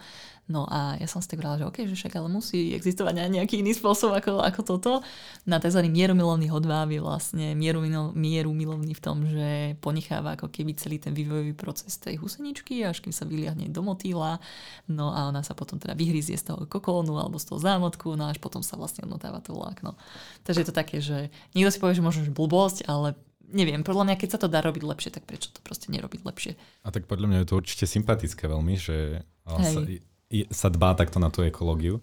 [0.46, 3.66] No a ja som si tak vrala, že OK, že však ale musí existovať nejaký
[3.66, 4.92] iný spôsob ako, ako toto.
[5.42, 5.82] Na tzv.
[5.90, 7.82] mierumilovný hodváb je vlastne mieru,
[8.14, 13.02] mieru milovný v tom, že ponecháva ako keby celý ten vývojový proces tej huseničky, až
[13.02, 14.38] kým sa vyliahne do motýla.
[14.86, 18.30] No a ona sa potom teda vyhryzie z toho kokónu alebo z toho zámotku, no
[18.30, 19.98] až potom sa vlastne odmotáva to vlákno.
[20.46, 23.18] Takže je to také, že niekto si povie, že možno že blbosť, ale
[23.50, 26.52] neviem, podľa mňa, keď sa to dá robiť lepšie, tak prečo to proste nerobiť lepšie?
[26.82, 29.80] A tak podľa mňa je to určite sympatické veľmi, že sa,
[30.50, 32.02] sa dbá takto na tú ekológiu.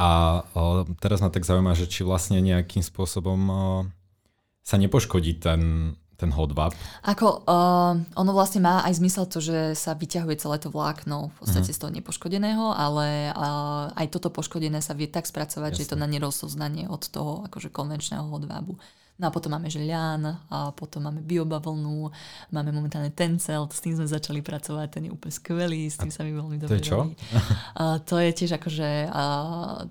[0.00, 3.58] A o, teraz ma tak zaujíma, že či vlastne nejakým spôsobom o,
[4.64, 6.76] sa nepoškodí ten, ten hodvab.
[7.00, 11.36] Ako uh, ono vlastne má aj zmysel to, že sa vyťahuje celé to vlákno v
[11.40, 11.76] podstate uh-huh.
[11.76, 15.78] z toho nepoškodeného, ale uh, aj toto poškodené sa vie tak spracovať, Jasne.
[15.80, 18.76] že je to na nerozoznanie od toho akože konvenčného hodvábu.
[19.20, 22.08] No a potom máme želian, a potom máme biobavlnu,
[22.50, 26.24] máme momentálne tencel, s tým sme začali pracovať, ten je úplne skvelý, s tým sa
[26.24, 26.98] mi veľmi dobre To je čo?
[27.76, 29.22] A to je tiež akože a,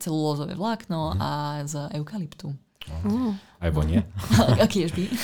[0.01, 1.17] celulózové vlákno Mhm.
[1.21, 1.29] a
[1.63, 2.49] z eukalyptu.
[3.05, 3.37] Oh.
[3.61, 4.01] Aj vonie?
[4.65, 5.03] Aký by.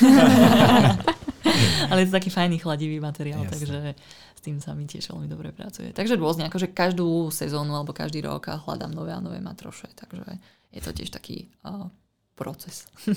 [1.90, 3.54] Ale je to taký fajný chladivý materiál, Jasne.
[3.54, 3.78] takže
[4.38, 5.90] s tým sa mi tiež veľmi dobre pracuje.
[5.90, 10.38] Takže rôzne, akože každú sezónu alebo každý rok hľadám nové a nové matroše, takže
[10.70, 11.88] je to tiež taký uh,
[12.36, 12.86] proces.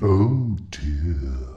[0.00, 1.50] Oh dear.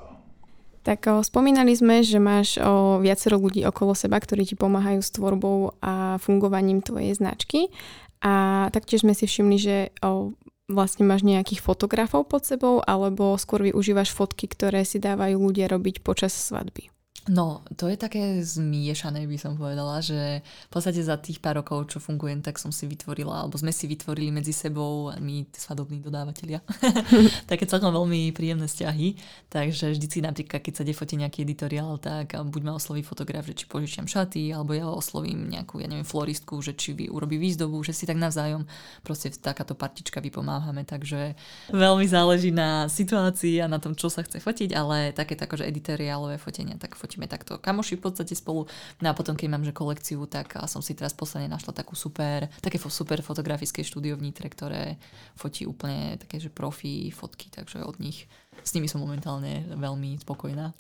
[0.83, 5.15] Tak o, spomínali sme, že máš o, viacero ľudí okolo seba, ktorí ti pomáhajú s
[5.15, 7.71] tvorbou a fungovaním tvojej značky.
[8.19, 10.35] A taktiež sme si všimli, že o,
[10.67, 16.03] vlastne máš nejakých fotografov pod sebou, alebo skôr využívaš fotky, ktoré si dávajú ľudia robiť
[16.03, 16.92] počas svadby.
[17.31, 21.87] No, to je také zmiešané, by som povedala, že v podstate za tých pár rokov,
[21.87, 26.59] čo fungujem, tak som si vytvorila, alebo sme si vytvorili medzi sebou, my svadobní dodávateľia,
[27.51, 29.15] také celkom veľmi príjemné vzťahy.
[29.47, 33.55] Takže vždycky napríklad, keď sa ide fotiť nejaký editoriál, tak buď ma osloví fotograf, že
[33.55, 37.87] či požičiam šaty, alebo ja oslovím nejakú, ja neviem, floristku, že či vy urobí výzdobu,
[37.87, 38.67] že si tak navzájom
[38.99, 40.83] proste takáto partička vypomáhame.
[40.83, 41.39] Takže
[41.71, 46.35] veľmi záleží na situácii a na tom, čo sa chce fotiť, ale také akože editoriálové
[46.35, 48.65] fotenia, tak fotíme takto kamoši v podstate spolu.
[48.97, 52.49] No a potom, keď mám že kolekciu, tak som si teraz posledne našla takú super,
[52.57, 54.97] také super fotografické štúdio v Nitre, ktoré
[55.37, 58.25] fotí úplne také, že profi fotky, takže od nich
[58.65, 60.73] s nimi som momentálne veľmi spokojná.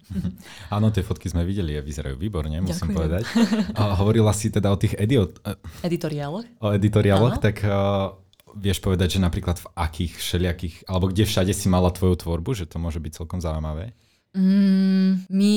[0.73, 2.97] Áno, tie fotky sme videli a vyzerajú výborne, musím Ďakujem.
[2.97, 3.23] povedať.
[3.77, 5.29] A hovorila si teda o tých edio-
[5.85, 6.49] Editoriáloch?
[6.65, 7.43] o editoriáloch, Áno.
[7.45, 8.13] tak uh,
[8.57, 12.65] vieš povedať, že napríklad v akých všelijakých, alebo kde všade si mala tvoju tvorbu, že
[12.65, 13.93] to môže byť celkom zaujímavé.
[14.33, 15.53] Mm, my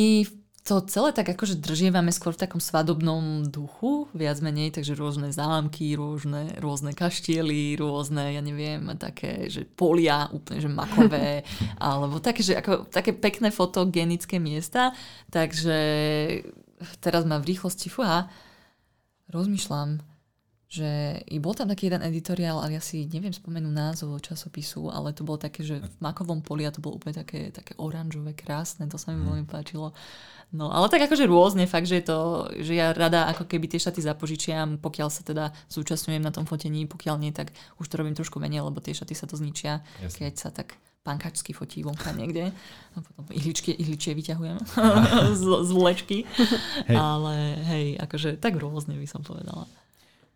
[0.67, 5.95] to celé tak akože držievame skôr v takom svadobnom duchu, viac menej, takže rôzne zámky,
[5.95, 11.47] rôzne, rôzne kaštiely, rôzne, ja neviem, také, že polia úplne, že makové,
[11.79, 14.91] alebo také, že ako, také pekné fotogenické miesta,
[15.31, 15.79] takže
[16.99, 18.27] teraz mám v rýchlosti, fúha,
[19.31, 20.03] rozmýšľam,
[20.67, 25.15] že i bol tam taký jeden editoriál, ale ja si neviem spomenúť názov časopisu, ale
[25.15, 28.91] to bolo také, že v makovom poli a to bolo úplne také, také oranžové, krásne,
[28.91, 29.95] to sa mi veľmi páčilo.
[30.51, 32.19] No, ale tak akože rôzne, fakt, že je to,
[32.63, 36.87] že ja rada ako keby tie šaty zapožičiam, pokiaľ sa teda zúčastňujem na tom fotení,
[36.91, 40.19] pokiaľ nie, tak už to robím trošku menej, lebo tie šaty sa to zničia, Jasne.
[40.19, 40.75] keď sa tak
[41.07, 42.51] pankačsky fotí vonka niekde.
[42.51, 44.59] A potom ihličky, ihličie vyťahujem
[45.39, 46.19] z, z vlečky.
[46.91, 46.97] Hej.
[46.99, 49.71] Ale hej, akože tak rôzne by som povedala.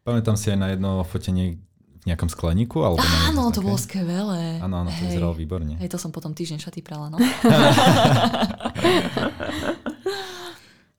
[0.01, 1.61] Pamätám si aj na jedno fotenie
[2.01, 3.67] v nejakom skleníku, alebo Áno, to také.
[3.69, 4.57] bolo skvelé.
[4.65, 5.13] Áno, áno, to Hej.
[5.13, 5.77] vyzeralo výborne.
[5.77, 7.21] Hej, to som potom týždeň šaty prala, no.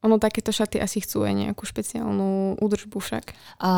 [0.02, 3.38] Ono takéto šaty asi chcú aj nejakú špeciálnu údržbu však.
[3.62, 3.72] A,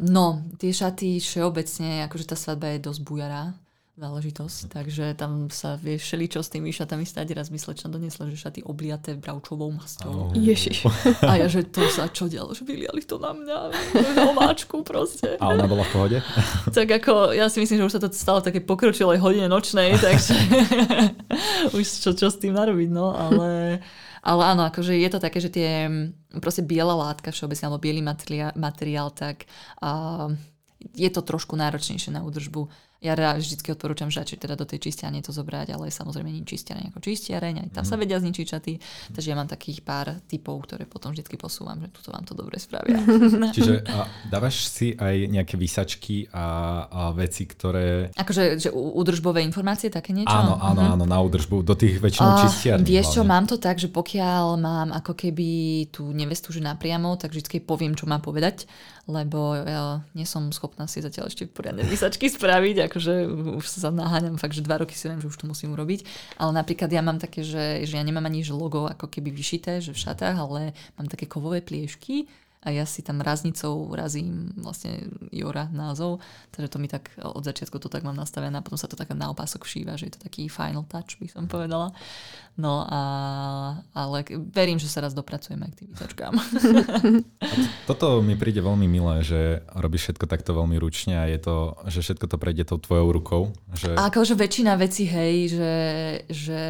[0.00, 3.52] no, tie šaty všeobecne, akože tá svadba je dosť bujará
[4.00, 7.36] záležitosť, takže tam sa vie všeličo s tými šatami stať.
[7.36, 10.10] Raz mi slečna donesla, že šaty obliaté bravčovou masťou.
[10.10, 10.32] Oh.
[10.32, 10.88] Ježiš.
[11.30, 13.58] A ja, že to sa čo dialo, že vyliali to na mňa,
[14.32, 15.36] omáčku proste.
[15.36, 16.18] A ona bola v pohode?
[16.70, 20.00] Tak ako, ja si myslím, že už sa to stalo v také pokročilej hodine nočnej,
[20.00, 20.32] takže
[21.76, 23.82] už čo, čo s tým narobiť, no, ale,
[24.24, 25.90] ale áno, akože je to také, že tie
[26.40, 29.44] proste biela látka všeobecne, alebo biely materiál, materiál tak
[29.82, 30.30] uh,
[30.94, 32.89] je to trošku náročnejšie na údržbu.
[33.00, 36.44] Ja rád vždy odporúčam, že radšej teda do tej čistiarne to zobrať, ale samozrejme nie
[36.44, 38.72] čistiareň ako čistiareň, aj tam sa vedia zničiť šaty,
[39.16, 42.60] takže ja mám takých pár typov, ktoré potom vždy posúvam, že tuto vám to dobre
[42.60, 43.00] spravia.
[43.56, 46.44] Čiže a dávaš si aj nejaké výsačky a,
[46.84, 48.12] a veci, ktoré...
[48.12, 50.28] Akože že údržbové informácie, také niečo?
[50.28, 50.92] Áno, áno, Mhm.
[51.00, 52.84] áno, na údržbu, do tých väčšinou čistiarní.
[52.84, 55.48] Vieš čo, mám to tak, že pokiaľ mám ako keby
[55.88, 58.68] tú nevestu že napriamo, tak vždy poviem, čo má povedať,
[59.08, 64.34] lebo ja nie som schopná si zatiaľ ešte poriadne vysačky spraviť, akože už sa naháňam
[64.34, 66.02] fakt, že dva roky si viem, že už to musím urobiť.
[66.42, 69.94] Ale napríklad ja mám také, že, že ja nemám ani logo ako keby vyšité, že
[69.94, 72.26] v šatách, ale mám také kovové pliešky
[72.60, 76.20] a ja si tam raznicou razím vlastne Jora názov,
[76.52, 79.08] takže to mi tak od začiatku to tak mám nastavené a potom sa to tak
[79.16, 81.96] na opások všíva, že je to taký final touch, by som povedala.
[82.60, 83.00] No a
[83.96, 86.32] ale verím, že sa raz dopracujeme k tým výsačkám.
[87.88, 92.04] Toto mi príde veľmi milé, že robíš všetko takto veľmi ručne a je to, že
[92.04, 93.42] všetko to prejde tou tvojou rukou.
[93.72, 93.96] Že...
[93.96, 95.74] A akože väčšina vecí, hej, že,
[96.28, 96.60] že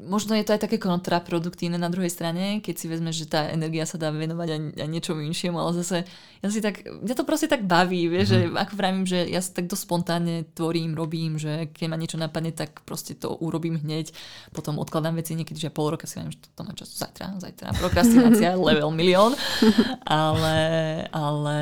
[0.00, 3.84] možno je to aj také kontraproduktívne na druhej strane, keď si vezmeš, že tá energia
[3.84, 6.06] sa dá venovať aj, aj niečomu inšiemu, ale zase
[6.40, 8.54] ja si tak, mňa to proste tak baví, vieš, mm-hmm.
[8.54, 12.54] že ako vravím, že ja sa takto spontánne tvorím, robím, že keď ma niečo napadne,
[12.54, 14.14] tak proste to urobím hneď,
[14.54, 17.76] potom odkladám veci niekedy, že pol roka si viem, že to má čas zajtra, zajtra,
[17.76, 19.34] prokrastinácia, level milión,
[20.06, 20.58] ale,
[21.10, 21.58] ale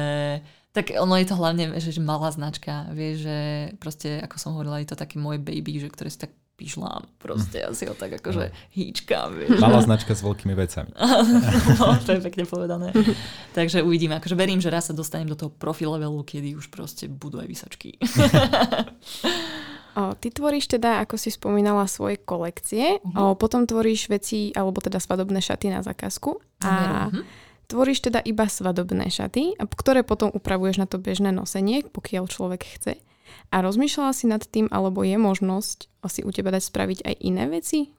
[0.77, 3.39] Tak ono je to hlavne, že, že malá značka, vieš, že
[3.83, 7.62] proste, ako som hovorila, je to taký môj baby, že ktoré si tak pišlám, proste
[7.62, 9.62] asi ho tak akože hýčkam, vieš.
[9.62, 10.90] Malá značka s veľkými vecami.
[11.79, 12.90] no, to je pekne povedané.
[13.55, 17.07] Takže uvidíme, akože verím, že raz sa dostanem do toho profi levelu, kedy už proste
[17.07, 17.94] budú aj vysačky.
[19.99, 23.35] O, ty tvoríš teda, ako si spomínala, svoje kolekcie, uh-huh.
[23.35, 27.27] o, potom tvoríš veci, alebo teda svadobné šaty na zákazku a uh-huh.
[27.66, 33.03] tvoríš teda iba svadobné šaty, ktoré potom upravuješ na to bežné nosenie, pokiaľ človek chce.
[33.49, 37.45] A rozmýšľala si nad tým, alebo je možnosť si u teba dať spraviť aj iné
[37.49, 37.93] veci?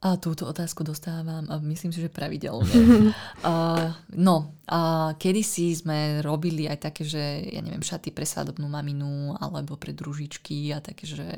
[0.00, 2.72] A túto otázku dostávam a myslím si, že pravidelne.
[3.44, 7.20] uh, no, uh, kedysi sme robili aj také, že
[7.52, 11.28] ja neviem, šaty pre svadobnú maminu alebo pre družičky a také, že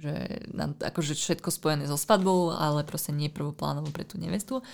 [0.00, 0.16] že
[0.80, 4.64] akože všetko spojené so svadbou, ale proste nie prvoplánovo pre tú nevestu.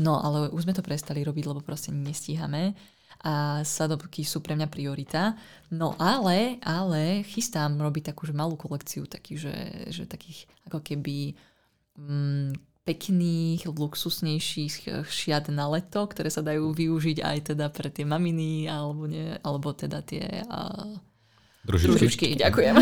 [0.00, 2.72] No, ale už sme to prestali robiť, lebo proste nestíhame
[3.20, 5.36] a svadobky sú pre mňa priorita.
[5.68, 9.56] No ale, ale chystám robiť takú že malú kolekciu takých, že,
[9.92, 11.36] že takých ako keby
[12.00, 12.56] mm,
[12.88, 19.04] pekných, luxusnejších šiat na leto, ktoré sa dajú využiť aj teda pre tie maminy alebo,
[19.04, 20.96] nie, alebo teda tie uh,
[21.68, 21.92] družičky.
[21.92, 22.26] družičky.
[22.40, 22.74] Ďakujem.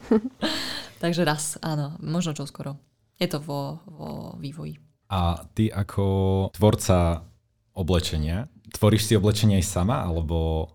[1.04, 2.80] Takže raz, áno, možno čo skoro.
[3.20, 4.08] Je to vo, vo
[4.40, 4.80] vývoji.
[5.12, 7.28] A ty ako tvorca
[7.76, 10.70] oblečenia, tvoríš si oblečenie aj sama, alebo...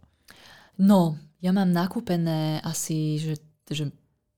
[0.76, 3.92] No, ja mám nakúpené asi, že, že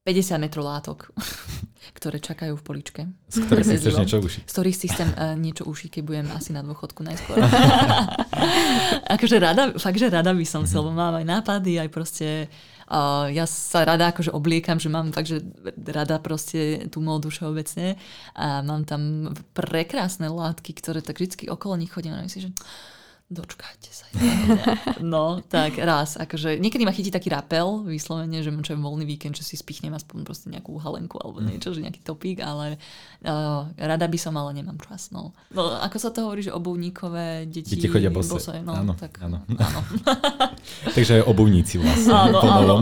[0.07, 1.11] 50 metrov látok,
[1.99, 3.01] ktoré čakajú v poličke.
[3.27, 4.41] Z ktorých si chceš niečo ušiť.
[4.47, 7.35] Z ktorých si chcem uh, niečo ušiť, keď budem asi na dôchodku najskôr.
[9.19, 12.47] akože rada, fakt, že rada by som lebo mám aj nápady, aj proste
[12.87, 15.43] uh, ja sa rada akože obliekam, že mám fakt, že
[15.91, 17.99] rada proste tú módu všeobecne
[18.31, 22.51] a mám tam prekrásne látky, ktoré tak vždy okolo nich chodím a myslím, že
[23.27, 24.07] dočkajte sa.
[25.03, 26.17] No, tak raz.
[26.17, 30.25] Akože, niekedy ma chytí taký rapel, vyslovene, že čo voľný víkend, že si spichnem aspoň
[30.25, 31.47] proste nejakú halenku alebo mm.
[31.53, 32.81] niečo, že nejaký topík, ale
[33.27, 35.13] uh, rada by som, ale nemám čas.
[35.13, 35.37] No.
[35.53, 37.77] no ako sa to hovorí, že obuvníkové deti...
[37.77, 38.31] Deti chodia bose.
[38.31, 39.43] bose no, áno, tak, áno.
[39.45, 39.79] áno.
[40.97, 42.11] Takže aj obuvníci vlastne.
[42.15, 42.75] Áno, áno.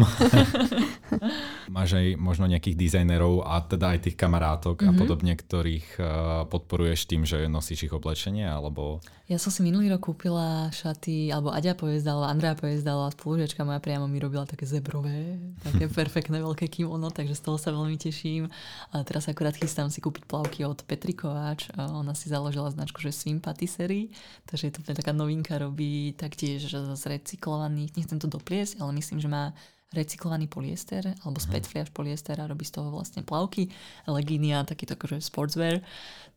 [1.76, 4.90] Máš aj možno nejakých dizajnerov a teda aj tých kamarátok mm-hmm.
[4.90, 5.00] a mhm.
[5.02, 6.08] podobne, ktorých uh,
[6.48, 9.04] podporuješ tým, že nosíš ich oblečenie, alebo...
[9.26, 10.35] Ja som si minulý rok kúpila
[10.72, 16.42] šaty, alebo Aďa pojezdala, Andrea pojezdala, spolužiačka moja priamo mi robila také zebrové, také perfektné
[16.42, 18.52] veľké kimono, takže z toho sa veľmi teším.
[18.92, 21.70] A teraz akurát chystám si kúpiť plavky od Petri Kováč.
[21.76, 24.12] A ona si založila značku, že Swim Patisserie,
[24.50, 29.30] takže je to taká novinka, robí taktiež z recyklovaných, nechcem to dopliesť, ale myslím, že
[29.30, 29.56] má
[29.96, 33.72] recyklovaný polyester alebo z PET fliaž polyester a robí z toho vlastne plavky,
[34.04, 35.80] legíny a takýto akože sportswear.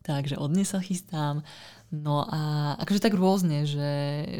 [0.06, 1.42] Takže od sa chystám.
[1.88, 3.92] No a akože tak rôzne, že,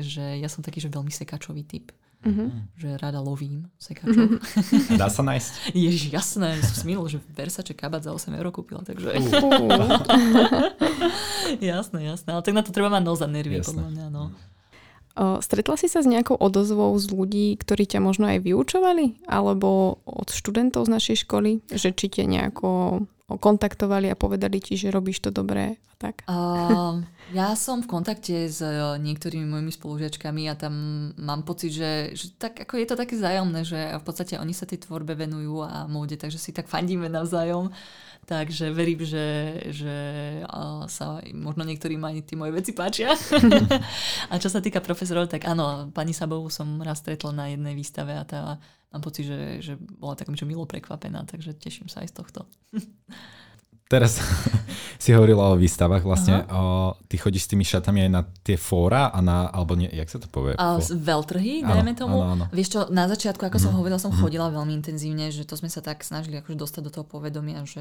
[0.04, 1.88] že ja som taký, že veľmi sekačový typ.
[2.18, 2.48] Mm-hmm.
[2.76, 4.42] Že rada lovím sekačov.
[4.42, 4.98] Mm-hmm.
[5.00, 5.70] Dá sa nájsť?
[5.86, 6.58] Ježiš, jasné.
[6.66, 9.16] Som smil, že Versace kabát za 8 eur kúpila, takže...
[9.16, 10.02] Uh.
[11.62, 12.28] jasné, jasné.
[12.34, 14.06] Ale tak na to treba mať noza nervy, podľa mňa.
[14.10, 14.34] No.
[15.18, 19.26] Stretla si sa s nejakou odozvou z ľudí, ktorí ťa možno aj vyučovali?
[19.26, 21.62] Alebo od študentov z našej školy?
[21.70, 23.02] Že či ťa nejako
[23.36, 26.24] kontaktovali a povedali ti, že robíš to dobré a tak?
[26.24, 27.04] Uh,
[27.36, 28.72] ja som v kontakte s e,
[29.04, 30.72] niektorými mojimi spolužiačkami a tam
[31.20, 34.64] mám pocit, že, že tak, ako je to také zájomné, že v podstate oni sa
[34.64, 37.68] tej tvorbe venujú a móde, takže si tak fandíme navzájom.
[38.28, 39.96] Takže verím, že, že
[40.92, 43.16] sa možno niektorým aj tie moje veci páčia.
[44.30, 48.12] a čo sa týka profesorov, tak áno, pani Sabovú som raz stretla na jednej výstave
[48.12, 48.60] a tá
[48.92, 52.40] mám pocit, že, že bola takom čo milo prekvapená, takže teším sa aj z tohto.
[53.88, 54.20] Teraz
[55.02, 59.08] si hovorila o výstavách, vlastne o, ty chodíš s tými šatami aj na tie fóra
[59.08, 60.52] a na, alebo nie, jak sa to povie?
[60.60, 62.20] A veľtrhy, dajme tomu.
[62.20, 62.44] Áno, áno.
[62.52, 63.64] Vieš čo, na začiatku, ako mm.
[63.64, 63.78] som mhm.
[63.80, 64.20] hovorila, som mm.
[64.20, 67.80] chodila veľmi intenzívne, že to sme sa tak snažili akože dostať do toho povedomia, že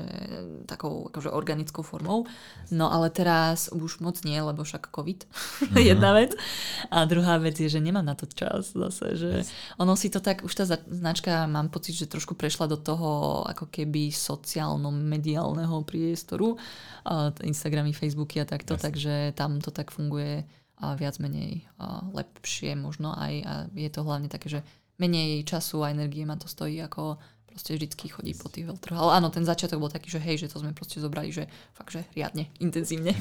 [0.63, 2.23] takou akože organickou formou.
[2.71, 5.19] No ale teraz už moc nie, lebo však COVID,
[5.73, 5.83] mm.
[5.83, 6.37] jedna vec.
[6.87, 9.49] A druhá vec je, že nemám na to čas zase, že yes.
[9.75, 13.67] ono si to tak, už tá značka, mám pocit, že trošku prešla do toho ako
[13.67, 16.53] keby sociálno-mediálneho priestoru,
[17.41, 18.81] Instagramy, Facebooky a takto, yes.
[18.85, 20.45] takže tam to tak funguje
[20.77, 24.61] a viac menej a lepšie možno aj a je to hlavne také, že
[25.01, 27.17] menej času a energie ma to stojí ako
[27.57, 29.01] proste vždycky chodí po tých veľtrhoch.
[29.01, 31.89] Ale áno, ten začiatok bol taký, že hej, že to sme proste zobrali, že fakt,
[31.89, 33.17] že riadne, intenzívne.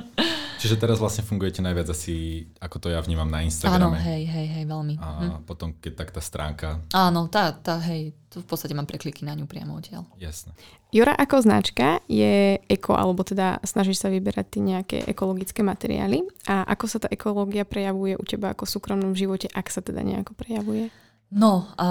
[0.62, 3.82] Čiže teraz vlastne fungujete najviac asi, ako to ja vnímam na Instagrame.
[3.82, 4.94] Áno, hej, hej, hej, veľmi.
[5.02, 5.42] A hm.
[5.42, 6.78] potom, keď tak tá stránka...
[6.94, 10.06] Áno, tá, tá, hej, to v podstate mám prekliky na ňu priamo odtiaľ.
[10.22, 10.54] Jasne.
[10.94, 16.22] Jura ako značka je eko, alebo teda snažíš sa vyberať tie nejaké ekologické materiály.
[16.46, 20.06] A ako sa tá ekológia prejavuje u teba ako v súkromnom živote, ak sa teda
[20.06, 20.94] nejako prejavuje?
[21.30, 21.88] No, a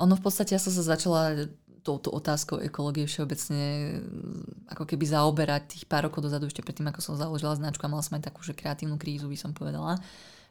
[0.00, 1.48] ono v podstate ja som sa začala
[1.80, 4.00] touto otázkou ekológie všeobecne
[4.68, 8.04] ako keby zaoberať tých pár rokov dozadu, ešte predtým, ako som založila značku a mala
[8.04, 9.96] som aj takú, že kreatívnu krízu, by som povedala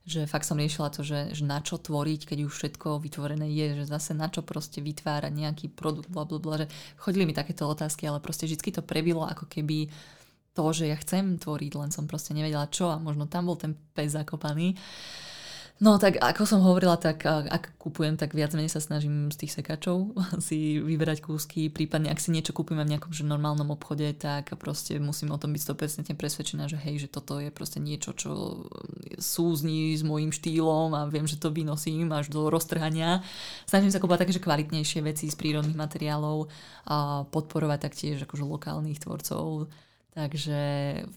[0.10, 3.84] že fakt som riešila to, že, že na čo tvoriť, keď už všetko vytvorené je,
[3.84, 6.68] že zase na čo proste vytvárať nejaký produkt, bla, bla, bla, že
[6.98, 9.94] chodili mi takéto otázky, ale proste vždy to prebilo ako keby
[10.58, 13.78] to, že ja chcem tvoriť, len som proste nevedela čo a možno tam bol ten
[13.94, 14.74] pes zakopaný.
[15.80, 19.56] No tak ako som hovorila, tak ak kupujem, tak viac menej sa snažím z tých
[19.56, 20.12] sekačov
[20.48, 25.00] si vyberať kúsky, prípadne ak si niečo kúpime v nejakom že normálnom obchode, tak proste
[25.00, 25.62] musím o tom byť
[26.12, 28.68] 100% presvedčená, že hej, že toto je proste niečo, čo
[29.24, 33.24] súzni s môjim štýlom a viem, že to vynosím až do roztrhania.
[33.64, 36.52] Snažím sa kúpať také, že kvalitnejšie veci z prírodných materiálov
[36.92, 39.72] a podporovať taktiež akože lokálnych tvorcov
[40.10, 40.60] Takže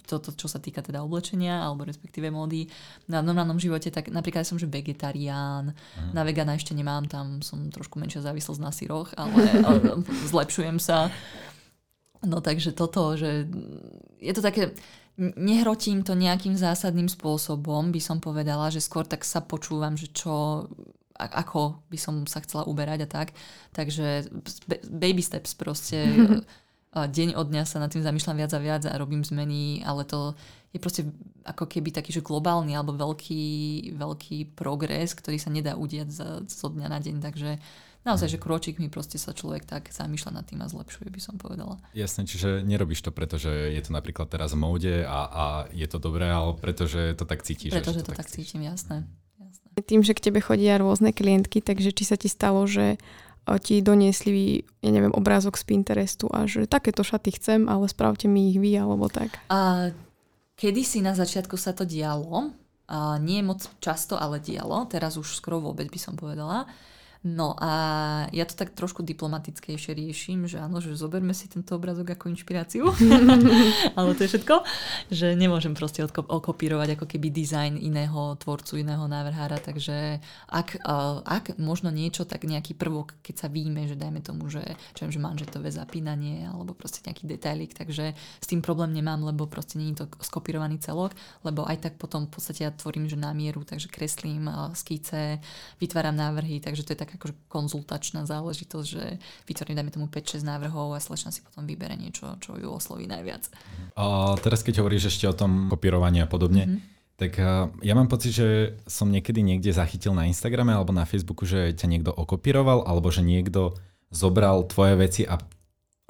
[0.05, 2.69] toto, čo sa týka teda oblečenia alebo respektíve módy.
[3.09, 6.13] Na normálnom živote, tak napríklad som že vegetarián, mm.
[6.13, 9.81] na vegana ešte nemám, tam som trošku menšia závislosť na syroch, ale, ale
[10.33, 11.09] zlepšujem sa.
[12.23, 13.49] No takže toto, že
[14.21, 14.77] je to také,
[15.19, 20.69] nehrotím to nejakým zásadným spôsobom, by som povedala, že skôr tak sa počúvam, že čo
[21.31, 23.29] ako by som sa chcela uberať a tak.
[23.77, 24.27] Takže
[24.91, 26.03] baby steps proste
[26.93, 30.37] deň od dňa sa nad tým zamýšľam viac a viac a robím zmeny, ale to
[30.73, 31.09] je proste
[31.45, 33.45] ako keby taký, že globálny alebo veľký,
[33.97, 36.09] veľký progres, ktorý sa nedá udiať
[36.49, 37.61] zo dňa na deň, takže
[38.05, 41.81] naozaj, že kročíkmi proste sa človek tak zamýšľa nad tým a zlepšuje, by som povedala.
[41.97, 45.89] Jasne, čiže nerobíš to preto, že je to napríklad teraz v móde a, a je
[45.89, 47.73] to dobré, ale pretože to tak cítiš.
[47.73, 49.09] Pretože to, to tak cítim, jasné.
[49.41, 49.67] jasné.
[49.81, 53.01] Tým, že k tebe chodia rôzne klientky, takže či sa ti stalo, že
[53.59, 58.55] ti doniesli, ja neviem, obrázok z Pinterestu a že takéto šaty chcem, ale spravte mi
[58.55, 59.35] ich vy, alebo tak.
[59.51, 59.91] A
[60.55, 62.55] kedysi na začiatku sa to dialo,
[62.93, 66.69] a nie moc často, ale dialo, teraz už skoro vôbec by som povedala.
[67.23, 67.71] No a
[68.35, 72.91] ja to tak trošku diplomatickejšie riešim, že áno, že zoberme si tento obrazok ako inšpiráciu.
[73.99, 74.67] Ale to je všetko.
[75.07, 79.63] Že nemôžem proste okopírovať ako keby dizajn iného tvorcu, iného návrhára.
[79.63, 80.19] Takže
[80.51, 84.67] ak, uh, ak možno niečo, tak nejaký prvok, keď sa víme, že dajme tomu, že,
[84.99, 89.47] čo viem, že manžetové zapínanie alebo proste nejaký detailik, takže s tým problém nemám, lebo
[89.47, 91.15] proste nie je to skopírovaný celok,
[91.47, 95.39] lebo aj tak potom v podstate ja tvorím, že na mieru, takže kreslím uh, skice,
[95.79, 100.97] vytváram návrhy, takže to je tak akože konzultačná záležitosť, že vytvorím, dajme tomu 5-6 návrhov
[100.97, 103.49] a slečna si potom vybere niečo, čo ju osloví najviac.
[103.97, 106.91] A teraz keď hovoríš ešte o tom kopírovaní a podobne, mm-hmm.
[107.13, 107.39] Tak
[107.87, 108.49] ja mám pocit, že
[108.89, 113.23] som niekedy niekde zachytil na Instagrame alebo na Facebooku, že ťa niekto okopíroval alebo že
[113.23, 113.79] niekto
[114.11, 115.39] zobral tvoje veci a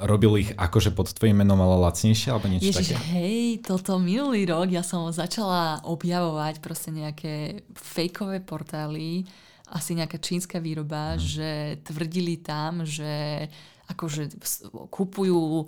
[0.00, 3.12] robil ich akože pod tvojim menom, ale lacnejšie alebo niečo Ježiš, také?
[3.12, 9.28] hej, toto minulý rok ja som začala objavovať proste nejaké fejkové portály,
[9.72, 11.18] asi nejaká čínska výroba, mm.
[11.18, 11.50] že
[11.88, 13.48] tvrdili tam, že
[13.88, 14.36] akože
[14.92, 15.66] kupujú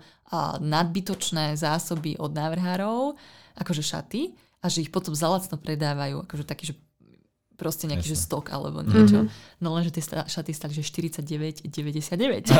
[0.60, 3.16] nadbytočné zásoby od návrhárov,
[3.56, 4.22] akože šaty,
[4.64, 6.74] a že ich potom zalacno predávajú, akože taký, že
[7.54, 9.24] proste nejaký že stok alebo niečo.
[9.24, 9.62] Mm-hmm.
[9.62, 12.50] No lenže tie šaty stali, že 49,99.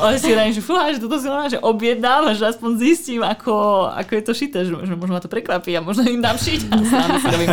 [0.00, 3.86] Ale si hovorím, že fúha, že toto si len, že objednám, že aspoň zistím, ako,
[3.90, 6.60] ako je to šité, že, že možno ma to prekvapí a možno im dám šiť.
[6.70, 7.50] A si robím,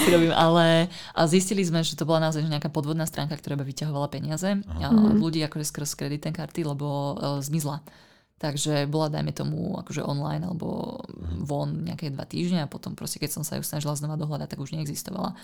[0.00, 3.68] si robím, ale a zistili sme, že to bola naozaj nejaká podvodná stránka, ktorá by
[3.68, 4.48] vyťahovala peniaze
[4.80, 7.84] a ľudí akože skrz kreditné karty, lebo uh, zmizla.
[8.42, 11.46] Takže bola, dajme tomu, akože online alebo mhm.
[11.46, 14.58] von nejaké dva týždne a potom proste, keď som sa ju snažila znova dohľadať, tak
[14.58, 15.38] už neexistovala.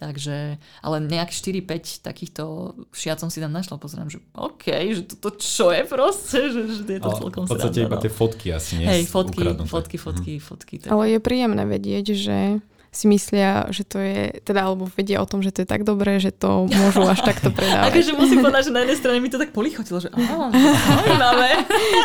[0.00, 5.36] Takže, ale nejak 4-5 takýchto šiat som si tam našla, pozerám, že OK, že toto
[5.36, 8.04] čo je proste, že, že je to celkom V podstate iba no.
[8.08, 10.40] tie fotky asi nie Hej, fotky, fotky, fotky, mhm.
[10.40, 10.74] fotky.
[10.80, 10.88] Tak.
[10.96, 15.46] Ale je príjemné vedieť, že si myslia, že to je, teda alebo vedia o tom,
[15.46, 17.94] že to je tak dobré, že to môžu až takto predávať.
[17.94, 21.50] akože musím povedať, že na jednej strane mi to tak polichotilo, že áno, zaujímavé.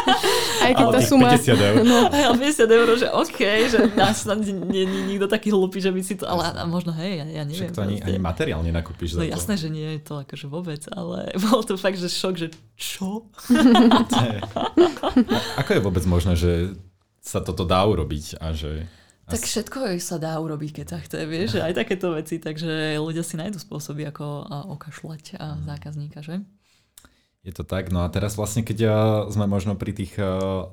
[0.65, 1.33] Aj keď tá suma...
[1.33, 1.75] 50 eur.
[1.81, 4.29] No, 50 eur, že OK, že nás
[4.69, 7.65] nie je nikto taký hlupý, že by si to, ale možno hej, ja, ja neviem.
[7.65, 11.33] Však to ani, ani materiálne nakúpiš No jasné, že nie je to akože vôbec, ale
[11.49, 13.25] bol to fakt, že šok, že čo?
[15.57, 16.77] Ako je vôbec možné, že
[17.25, 18.85] sa toto dá urobiť a že
[19.25, 23.35] tak všetko sa dá urobiť, keď sa chce, vieš, aj takéto veci, takže ľudia si
[23.41, 24.25] nájdú spôsoby, ako
[24.77, 25.63] okašľať a mhm.
[25.65, 26.45] zákazníka, že?
[27.45, 28.89] Je to tak, no a teraz vlastne, keď
[29.29, 30.17] sme možno pri tých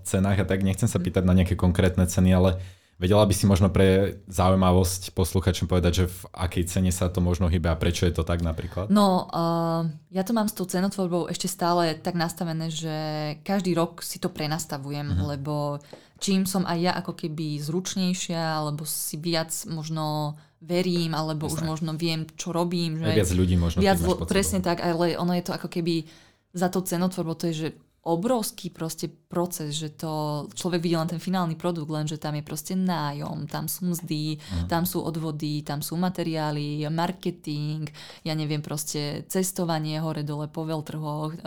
[0.08, 1.04] cenách a tak, nechcem sa mhm.
[1.04, 2.60] pýtať na nejaké konkrétne ceny, ale
[3.02, 7.50] Vedela by si možno pre zaujímavosť posluchačom povedať, že v akej cene sa to možno
[7.50, 8.94] hýbe a prečo je to tak napríklad?
[8.94, 12.94] No, uh, ja to mám s tou cenotvorbou ešte stále tak nastavené, že
[13.42, 15.34] každý rok si to prenastavujem, uh-huh.
[15.34, 15.82] lebo
[16.22, 21.58] čím som aj ja ako keby zručnejšia, alebo si viac možno verím, alebo Jasne.
[21.58, 23.02] už možno viem, čo robím.
[23.02, 23.82] Že aj viac ľudí možno.
[23.82, 23.98] Viac,
[24.30, 26.06] presne tak, ale ono je to ako keby
[26.54, 27.68] za tou cenotvorbou, to je, že
[28.02, 32.42] obrovský proste proces, že to človek vidí len ten finálny produkt, len že tam je
[32.42, 34.66] proste nájom, tam sú mzdy, mm.
[34.66, 37.86] tam sú odvody, tam sú materiály, marketing,
[38.26, 41.38] ja neviem proste cestovanie hore dole po veľtrhoch.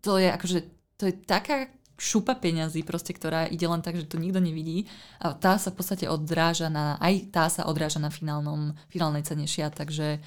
[0.00, 0.58] To je akože,
[0.96, 1.68] to je taká
[2.00, 4.88] šupa peňazí, proste, ktorá ide len tak, že to nikto nevidí.
[5.20, 9.46] A tá sa v podstate odráža na, aj tá sa odráža na finálnom, finálnej cene
[9.46, 10.18] šiat, takže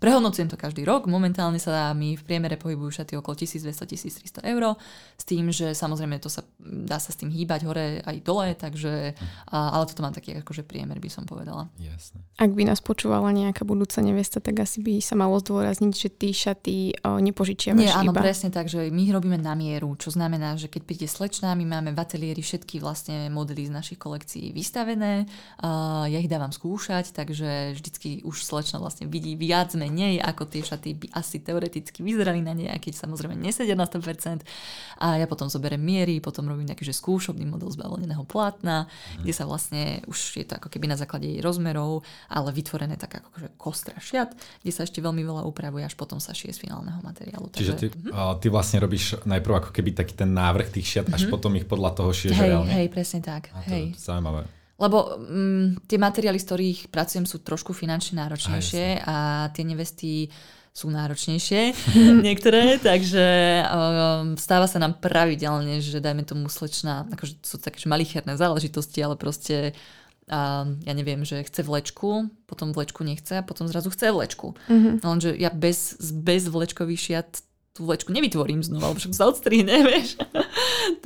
[0.00, 4.72] Prehodnocujem to každý rok, momentálne sa mi v priemere pohybujú šaty okolo 1200-1300 eur,
[5.20, 9.12] s tým, že samozrejme to sa, dá sa s tým hýbať hore aj dole, takže,
[9.52, 11.68] a, ale toto mám taký akože priemer, by som povedala.
[11.76, 12.24] Jasne.
[12.40, 16.32] Ak by nás počúvala nejaká budúca nevesta, tak asi by sa malo zdôrazniť, že tí
[16.32, 18.24] šaty o, nepožičiavaš Nie, áno, iba.
[18.24, 21.68] presne tak, že my ich robíme na mieru, čo znamená, že keď príde slečná, my
[21.68, 25.28] máme v ateliéri všetky vlastne modely z našich kolekcií vystavené,
[25.60, 30.46] a ja ich dávam skúšať, takže vždycky už slečna vlastne vidí viac menej menej, ako
[30.46, 34.46] tie šaty by asi teoreticky vyzerali na nej, keď samozrejme nesedia na 100%.
[35.02, 39.26] A ja potom zoberiem miery, potom robím nejaký že skúšobný model z bavlneného plátna, mm.
[39.26, 43.20] kde sa vlastne, už je to ako keby na základe jej rozmerov, ale vytvorené tak
[43.20, 44.32] ako že kostra šiat,
[44.62, 47.52] kde sa ešte veľmi veľa upravuje, až potom sa šije z finálneho materiálu.
[47.52, 51.18] Čiže ty, uh, ty vlastne robíš najprv ako keby taký ten návrh tých šiat, mm-hmm.
[51.18, 51.32] až mhm.
[51.32, 52.72] potom ich podľa toho šiješ hej, reálne?
[52.72, 53.50] Hej, presne tak.
[53.52, 53.92] A to hej.
[53.92, 54.59] je zaujímavé.
[54.80, 59.16] Lebo mm, tie materiály, z ktorých pracujem, sú trošku finančne náročnejšie a, a
[59.52, 60.32] tie nevesty
[60.70, 61.74] sú náročnejšie
[62.26, 63.26] niektoré, takže
[63.66, 69.18] um, stáva sa nám pravidelne, že dajme tomu slečna, akože sú také malicherné záležitosti, ale
[69.18, 69.76] proste
[70.30, 74.54] a ja neviem, že chce vlečku, potom vlečku nechce a potom zrazu chce vlečku.
[74.70, 75.02] Mm-hmm.
[75.02, 77.30] Lenže ja bez, bez vlečkových šiat
[77.70, 80.18] tú vlečku nevytvorím znova, lebo však sa odstrihne, vieš.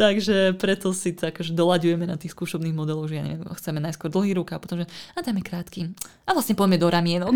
[0.00, 4.08] Takže preto si tak akože doľaďujeme na tých skúšobných modeloch, že ja neviem, chceme najskôr
[4.08, 5.92] dlhý ruk a potom, že a dáme krátky.
[6.24, 7.34] A vlastne poďme do ramienok.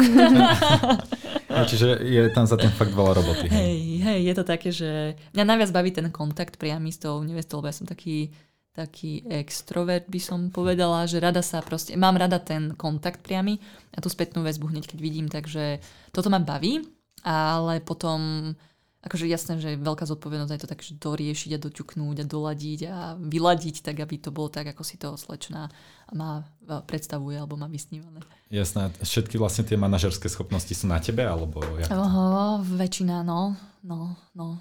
[1.52, 3.52] no, čiže je tam za tým fakt veľa roboty.
[3.52, 3.52] Hej.
[3.52, 7.60] hej, hej, je to také, že mňa najviac baví ten kontakt priamy s tou nevestou,
[7.60, 8.32] lebo ja som taký
[8.78, 13.58] taký extrovert by som povedala, že rada sa proste, mám rada ten kontakt priamy
[13.90, 15.82] a tú spätnú väzbu hneď keď vidím, takže
[16.14, 16.86] toto ma baví,
[17.26, 18.54] ale potom
[18.98, 22.80] akože jasné, že je veľká zodpovednosť aj to tak, že doriešiť a doťuknúť a doladiť
[22.90, 25.70] a vyladiť, tak aby to bolo tak, ako si to slečná
[26.10, 26.42] má,
[26.90, 28.18] predstavuje alebo má vysnívané.
[28.50, 28.90] Jasné.
[28.98, 33.54] Všetky vlastne tie manažerské schopnosti sú na tebe, alebo jak Oho, väčšina, no.
[33.86, 34.58] no, no.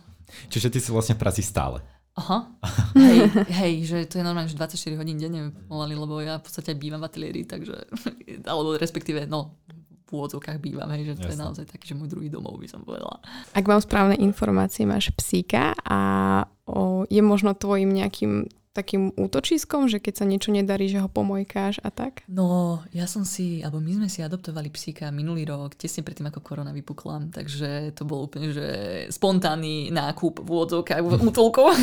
[0.52, 1.82] Čiže ty si vlastne v práci stále.
[2.18, 2.50] Aha.
[2.98, 3.30] Hej,
[3.62, 6.98] hej, že to je normálne, že 24 hodín denne pomaly, lebo ja v podstate bývam
[7.06, 7.78] v ateliéri, takže,
[8.50, 9.62] alebo respektíve, no,
[10.08, 11.36] v úvodzovkách bývam, hej, že to Jasne.
[11.36, 13.20] je naozaj taký, že môj druhý domov by som povedala.
[13.52, 16.00] Ak mám správne informácie, máš psíka a
[16.64, 18.48] o, je možno tvojim nejakým
[18.78, 22.22] takým útočiskom, že keď sa niečo nedarí, že ho pomojkáš a tak?
[22.30, 26.46] No, ja som si, alebo my sme si adoptovali psíka minulý rok, tesne predtým, ako
[26.46, 28.68] korona vypukla, takže to bol úplne, že
[29.10, 31.74] spontánny nákup v úvodzovkách v útulkov.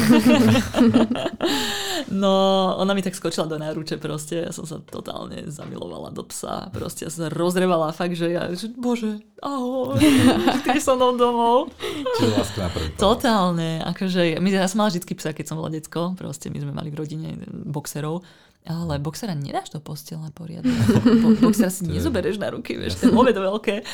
[2.22, 2.34] no,
[2.78, 7.06] ona mi tak skočila do náruče proste, ja som sa totálne zamilovala do psa, proste
[7.06, 9.98] ja sa rozrevala fakt, že ja, že bože, ahoj,
[10.64, 11.58] ty som mnou domov.
[12.54, 16.48] Na prvý Totálne, akože, my, ja som mala vždy psa, keď som bola decko, proste
[16.48, 18.26] my sme mali v rodine boxerov,
[18.64, 20.72] ale boxera nedáš do postele poriadne.
[21.22, 23.84] Bo, boxera si nezobereš na ruky, vieš, ten obed veľké.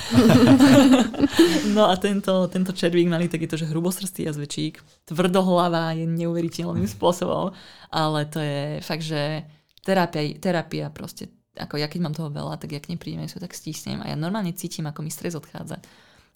[1.76, 4.78] no a tento, tento červík mali takýto, že hrubosrstý jazvečík,
[5.10, 7.50] tvrdohlava je neuveriteľným spôsobom,
[7.90, 9.42] ale to je fakt, že
[9.82, 13.36] terapia, terapia proste ako ja keď mám toho veľa, tak ja k nej prídem, ja
[13.36, 15.82] tak stísnem a ja normálne cítim, ako mi stres odchádza.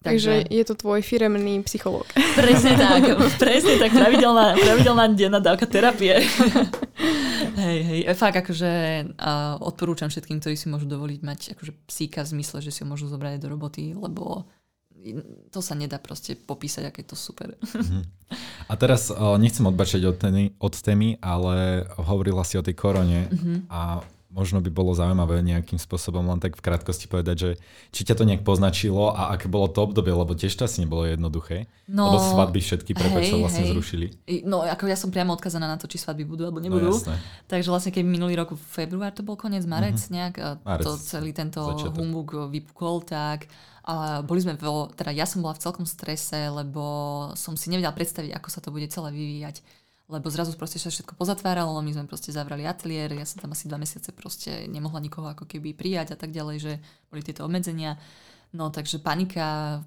[0.05, 2.05] Takže, Takže je to tvoj firemný psychológ.
[2.37, 3.01] Presne tak,
[3.41, 6.21] presne tak, pravidelná, pravidelná denná dávka terapie.
[7.65, 8.71] hej, hej, fakt akože
[9.17, 12.87] uh, odporúčam všetkým, ktorí si môžu dovoliť mať akože psíka v zmysle, že si ho
[12.87, 14.45] môžu zobrať do roboty, lebo
[15.53, 17.53] to sa nedá proste popísať, aké je to super.
[17.61, 18.01] Uh-huh.
[18.71, 23.29] A teraz uh, nechcem odbačať od, témy, od témy, ale hovorila si o tej korone
[23.29, 23.57] uh-huh.
[23.69, 24.01] a
[24.35, 27.49] možno by bolo zaujímavé nejakým spôsobom len tak v krátkosti povedať, že
[27.95, 31.07] či ťa to nejak poznačilo a aké bolo to obdobie, lebo tiež to asi nebolo
[31.07, 31.71] jednoduché.
[31.87, 33.71] No, lebo svadby všetky prepač sa vlastne hej.
[33.71, 34.07] zrušili.
[34.43, 36.91] No ako ja som priamo odkazaná na to, či svadby budú alebo nebudú.
[36.91, 37.15] No, jasné.
[37.47, 40.13] Takže vlastne keď minulý rok v február to bol koniec, marec mm-hmm.
[40.19, 40.35] nejak,
[40.67, 41.95] marec, to celý tento začiatok.
[41.95, 43.47] humbug vypukol, tak
[43.85, 46.81] a boli sme veľ, teda ja som bola v celkom strese, lebo
[47.37, 49.61] som si nevedela predstaviť, ako sa to bude celé vyvíjať
[50.05, 53.65] lebo zrazu proste sa všetko pozatváralo, my sme proste zavrali ateliér, ja som tam asi
[53.65, 56.73] dva mesiace proste nemohla nikoho ako keby prijať a tak ďalej, že
[57.09, 57.97] boli tieto obmedzenia.
[58.53, 59.81] No takže panika,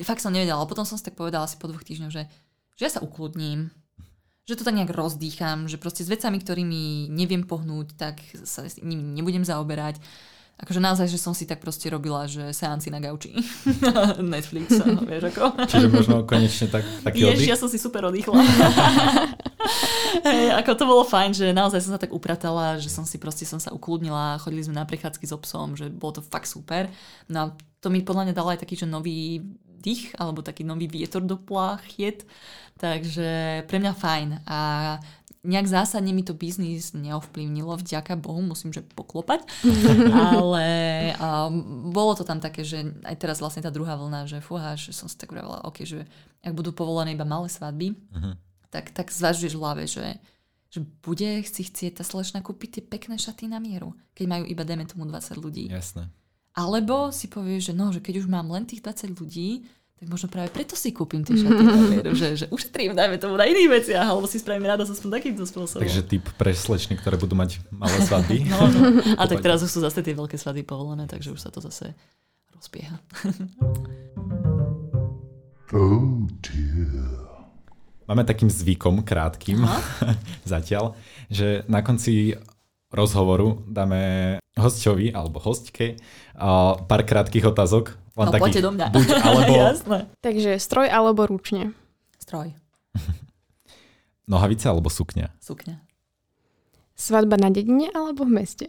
[0.00, 2.24] fakt som nevedela, ale potom som si tak povedala asi po dvoch týždňoch, že,
[2.74, 3.68] že ja sa ukludním,
[4.48, 8.80] že to tak nejak rozdýcham, že proste s vecami, ktorými neviem pohnúť, tak sa s
[8.80, 10.00] nimi nebudem zaoberať
[10.54, 13.34] akože naozaj, že som si tak proste robila, že seanci na gauči.
[14.34, 15.44] Netflix, vieš ako.
[15.66, 17.50] Čiže možno konečne tak, taký Jež, oddych?
[17.50, 18.38] ja som si super oddychla.
[20.26, 23.42] hey, ako to bolo fajn, že naozaj som sa tak upratala, že som si proste
[23.42, 26.86] som sa ukludnila, chodili sme na prechádzky s obsom, že bolo to fakt super.
[27.26, 27.46] No a
[27.82, 29.42] to mi podľa mňa dalo aj taký, že nový
[29.84, 32.24] dých, alebo taký nový vietor do pláchiet.
[32.80, 34.28] Takže pre mňa fajn.
[34.48, 34.58] A
[35.44, 39.44] nejak zásadne mi to biznis neovplyvnilo, vďaka Bohu, musím že poklopať,
[40.32, 40.66] ale
[41.20, 44.96] um, bolo to tam také, že aj teraz vlastne tá druhá vlna, že fúha, že
[44.96, 46.00] som si tak uravila, ok, že
[46.40, 48.34] ak budú povolené iba malé svadby, uh-huh.
[48.72, 50.16] tak, tak zvažuješ v hlave, že,
[50.72, 54.64] že bude si chcieť tá slečna kúpiť tie pekné šaty na mieru, keď majú iba,
[54.64, 55.68] dajme tomu, 20 ľudí.
[55.68, 56.08] Jasné.
[56.54, 59.66] Alebo si povieš, že no, že keď už mám len tých 20 ľudí,
[60.06, 63.70] možno práve preto si kúpim tie šaty mieru, že, že ušetrím, dajme tomu na iných
[63.82, 65.82] veciach, alebo si spravím radosť aspoň takýmto spôsobom.
[65.82, 68.46] Takže typ pre slečny, ktoré budú mať malé svadby.
[68.52, 68.80] no, no.
[69.18, 71.92] A tak teraz už sú zase tie veľké svadby povolené, takže už sa to zase
[72.52, 72.96] rozbieha.
[75.72, 77.24] oh dear.
[78.04, 79.64] Máme takým zvykom, krátkým,
[80.44, 80.92] zatiaľ,
[81.32, 82.36] že na konci
[82.92, 85.98] rozhovoru dáme hostčovi alebo hostke
[86.86, 88.86] pár krátkých otázok, len no, taký, do mňa.
[88.94, 89.54] Buď, alebo...
[89.58, 89.98] Jasné.
[90.22, 91.74] Takže stroj alebo ručne?
[92.22, 92.54] Stroj.
[94.30, 95.34] Nohavica alebo sukňa?
[95.42, 95.82] Sukňa.
[96.94, 98.66] Svadba na dedine alebo v meste?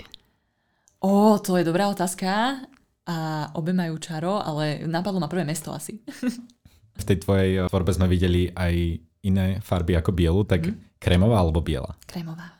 [1.05, 2.65] Ó, to je dobrá otázka.
[3.05, 3.17] A
[3.53, 6.01] obe majú čaro, ale napadlo ma prvé mesto asi.
[6.99, 8.73] v tej tvojej tvorbe sme videli aj
[9.25, 10.97] iné farby ako bielu, tak mm.
[10.97, 11.93] krémová alebo biela?
[12.09, 12.57] Krémová.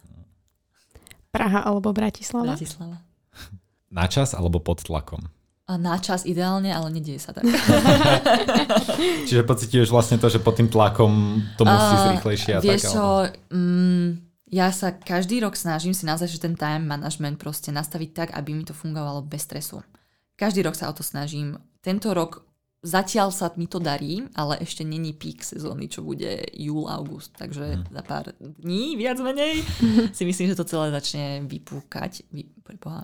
[1.34, 2.54] Praha alebo Bratislava?
[2.54, 3.02] Bratislava.
[3.90, 5.26] Na čas alebo pod tlakom?
[5.66, 7.50] Na čas ideálne, ale nedieje sa tak.
[9.28, 12.94] Čiže pocituješ vlastne to, že pod tým tlakom to musí uh, rýchlejšie a vieš tak?
[12.94, 13.06] čo,
[13.50, 14.08] mm,
[14.54, 18.54] ja sa každý rok snažím si naozaj, že ten time management proste nastaviť tak, aby
[18.54, 19.82] mi to fungovalo bez stresu.
[20.38, 21.58] Každý rok sa o to snažím.
[21.82, 22.46] Tento rok
[22.86, 27.34] Zatiaľ sa mi to darí, ale ešte není pík sezóny, čo bude júl, august.
[27.34, 27.90] Takže hmm.
[27.90, 29.66] za pár dní, viac menej,
[30.14, 32.30] si myslím, že to celé začne vypúkať.
[32.30, 33.02] Vy, preboha,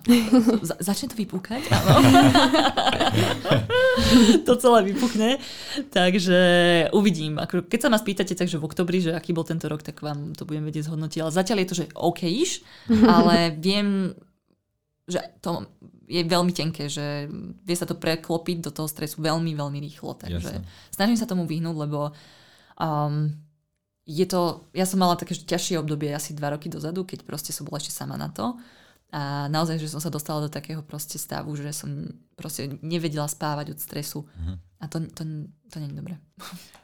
[0.62, 1.66] za, začne to vypúkať?
[1.74, 1.98] Áno.
[4.46, 5.42] to celé vypukne.
[5.90, 6.40] Takže
[6.94, 7.42] uvidím.
[7.42, 10.46] Keď sa ma spýtate, takže v oktobri, že aký bol tento rok, tak vám to
[10.46, 11.26] budem vedieť zhodnotiť.
[11.26, 12.22] Ale zatiaľ je to, že OK,
[13.18, 14.14] ale viem,
[15.10, 15.66] že to
[16.06, 17.26] je veľmi tenké, že
[17.62, 20.18] vie sa to preklopiť do toho stresu veľmi, veľmi rýchlo.
[20.18, 20.66] Takže Jasne.
[20.90, 22.10] snažím sa tomu vyhnúť, lebo
[22.78, 23.30] um,
[24.02, 27.66] je to, ja som mala také ťažšie obdobie asi dva roky dozadu, keď proste som
[27.66, 28.58] bola ešte sama na to.
[29.12, 33.76] A naozaj, že som sa dostala do takého proste stavu, že som proste nevedela spávať
[33.76, 34.24] od stresu.
[34.24, 34.56] Uh-huh.
[34.80, 36.16] A to, to, to nie je dobré.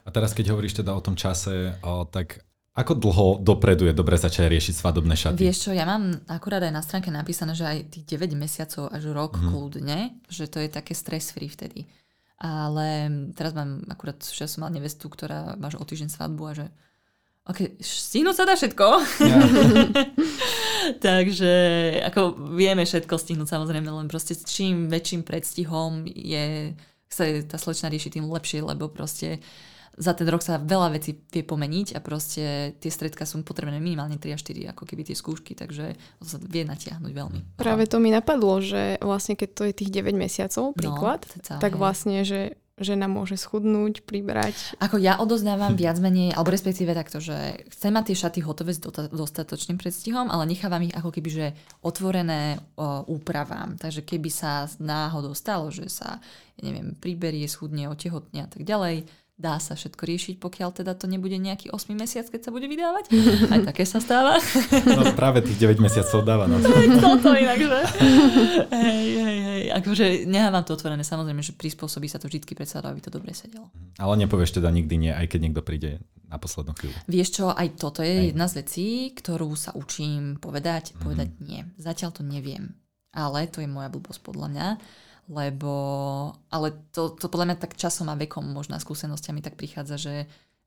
[0.05, 2.45] A teraz, keď hovoríš teda o tom čase, o, tak
[2.79, 5.43] ako dlho dopredu je dobre začať riešiť svadobné šaty?
[5.43, 9.11] Vieš čo, ja mám akurát aj na stránke napísané, že aj tých 9 mesiacov až
[9.11, 9.51] rok mm.
[9.51, 9.99] kľudne,
[10.31, 11.91] že to je také stress free vtedy.
[12.39, 16.67] Ale teraz mám akurát, že som mal nevestu, ktorá máš o týždeň svadbu a že
[17.51, 18.87] ok, stihnúť sa dá všetko.
[19.27, 19.39] Ja.
[21.07, 21.55] Takže
[22.15, 26.79] ako vieme všetko stihnúť samozrejme, len proste čím väčším predstihom je,
[27.11, 29.43] sa tá slečna rieši, tým lepšie, lebo proste
[29.99, 34.17] za ten rok sa veľa vecí vie pomeniť a proste tie stredka sú potrebné minimálne
[34.17, 37.41] 3 až 4, ako keby tie skúšky, takže to sa vie natiahnuť veľmi.
[37.59, 41.59] Práve to mi napadlo, že vlastne keď to je tých 9 mesiacov, no, príklad, no,
[41.59, 44.79] tak vlastne, že žena môže schudnúť, pribrať.
[44.79, 48.81] Ako ja odozdávam viac menej, alebo respektíve takto, že chcem mať tie šaty hotové s
[49.11, 51.47] dostatočným predstihom, ale nechávam ich ako keby, že
[51.83, 53.77] otvorené o, úpravám.
[53.77, 56.23] Takže keby sa náhodou stalo, že sa,
[56.55, 61.07] ja neviem, priberie, schudne, otehotne a tak ďalej, dá sa všetko riešiť, pokiaľ teda to
[61.07, 63.15] nebude nejaký 8 mesiac, keď sa bude vydávať.
[63.55, 64.43] Aj také sa stáva.
[64.83, 66.67] No práve tých 9 mesiacov dáva na to.
[67.07, 67.81] Toto inak, že?
[68.75, 69.63] Hej, hej, hej.
[69.79, 73.71] Akože nehávam to otvorené, samozrejme, že prispôsobí sa to vždy predsa, aby to dobre sedelo.
[74.03, 76.99] Ale nepovieš teda nikdy nie, aj keď niekto príde na poslednú chvíľu.
[77.07, 78.27] Vieš čo, aj toto je hej.
[78.35, 81.39] jedna z vecí, ktorú sa učím povedať, povedať mm.
[81.47, 81.63] nie.
[81.79, 82.75] Zatiaľ to neviem.
[83.15, 84.69] Ale to je moja blbosť podľa mňa
[85.29, 85.73] lebo,
[86.49, 90.17] ale to, to podľa mňa tak časom a vekom, možno skúsenostiami tak prichádza, že,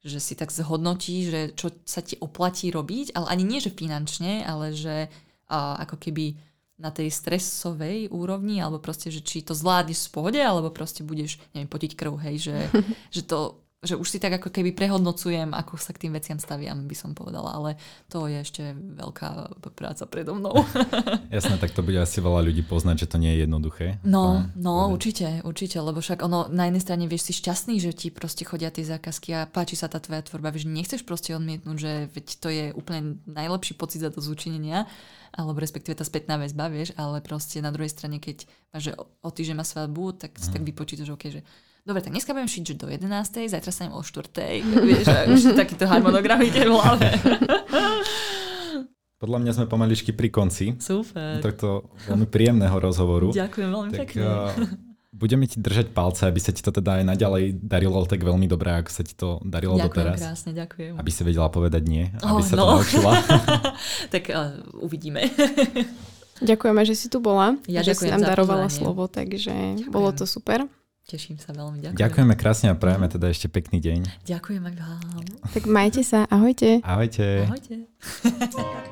[0.06, 4.46] že si tak zhodnotí, že čo sa ti oplatí robiť, ale ani nie, že finančne,
[4.46, 5.10] ale že
[5.50, 6.38] a, ako keby
[6.82, 11.38] na tej stresovej úrovni, alebo proste, že či to zvládneš v pohode, alebo proste budeš,
[11.54, 12.58] neviem, potiť krv, hej, že,
[13.16, 16.86] že to že už si tak ako keby prehodnocujem, ako sa k tým veciam staviam,
[16.86, 17.82] by som povedala, ale
[18.14, 20.54] to je ešte veľká práca predo mnou.
[21.34, 23.98] Jasné, tak to bude asi veľa ľudí poznať, že to nie je jednoduché.
[24.06, 28.14] No, no, určite, určite, lebo však ono na jednej strane vieš si šťastný, že ti
[28.14, 31.92] proste chodia tie zákazky a páči sa tá tvoja tvorba, vieš, nechceš proste odmietnúť, že
[32.14, 34.86] veď to je úplne najlepší pocit za to zúčinenia,
[35.34, 38.46] alebo respektíve tá spätná väzba, vieš, ale proste na druhej strane, keď
[38.78, 40.54] máš, že o, o týždeň má svadbu, tak si mm.
[40.54, 41.42] tak vypočítaš, okay, že
[41.86, 43.52] dobre, tak dneska budem šiť, do 11.
[43.52, 44.62] zajtra sa o 4.
[44.62, 47.10] Vieš, už takýto harmonogram ide v hlave.
[49.22, 50.82] Podľa mňa sme pomaličky pri konci.
[50.82, 51.38] Super.
[51.46, 53.30] Takto veľmi príjemného rozhovoru.
[53.30, 54.26] Ďakujem veľmi tak, pekne.
[54.26, 54.50] Uh,
[55.14, 58.74] budeme ti držať palce, aby sa ti to teda aj naďalej darilo tak veľmi dobre,
[58.82, 60.18] ako sa ti to darilo ďakujem doteraz.
[60.18, 60.94] Ďakujem krásne, ďakujem.
[60.98, 62.62] Aby si vedela povedať nie, aby oh, sa no.
[62.66, 63.14] to naučila.
[64.18, 65.30] tak uh, uvidíme.
[66.42, 67.62] Ďakujeme, že si tu bola.
[67.70, 68.82] Ja že si nám darovala pozvanie.
[68.82, 69.94] slovo, takže ďakujem.
[69.94, 70.66] bolo to super.
[71.10, 71.98] Teším sa veľmi, ďakujem.
[71.98, 74.22] Ďakujeme krásne a prajeme teda ešte pekný deň.
[74.26, 75.26] Ďakujem aj vám.
[75.50, 76.80] Tak majte sa, ahojte.
[76.86, 77.50] Ahojte.
[77.50, 77.76] Ahojte.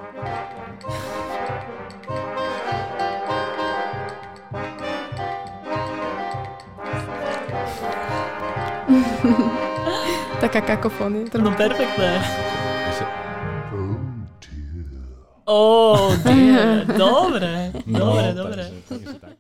[10.39, 11.28] Taká kakofónia.
[11.36, 12.24] No perfektné.
[15.49, 16.86] Oh, dear.
[16.86, 18.64] dobre, dobre, no, dobre.
[18.70, 19.39] Takže, takže také.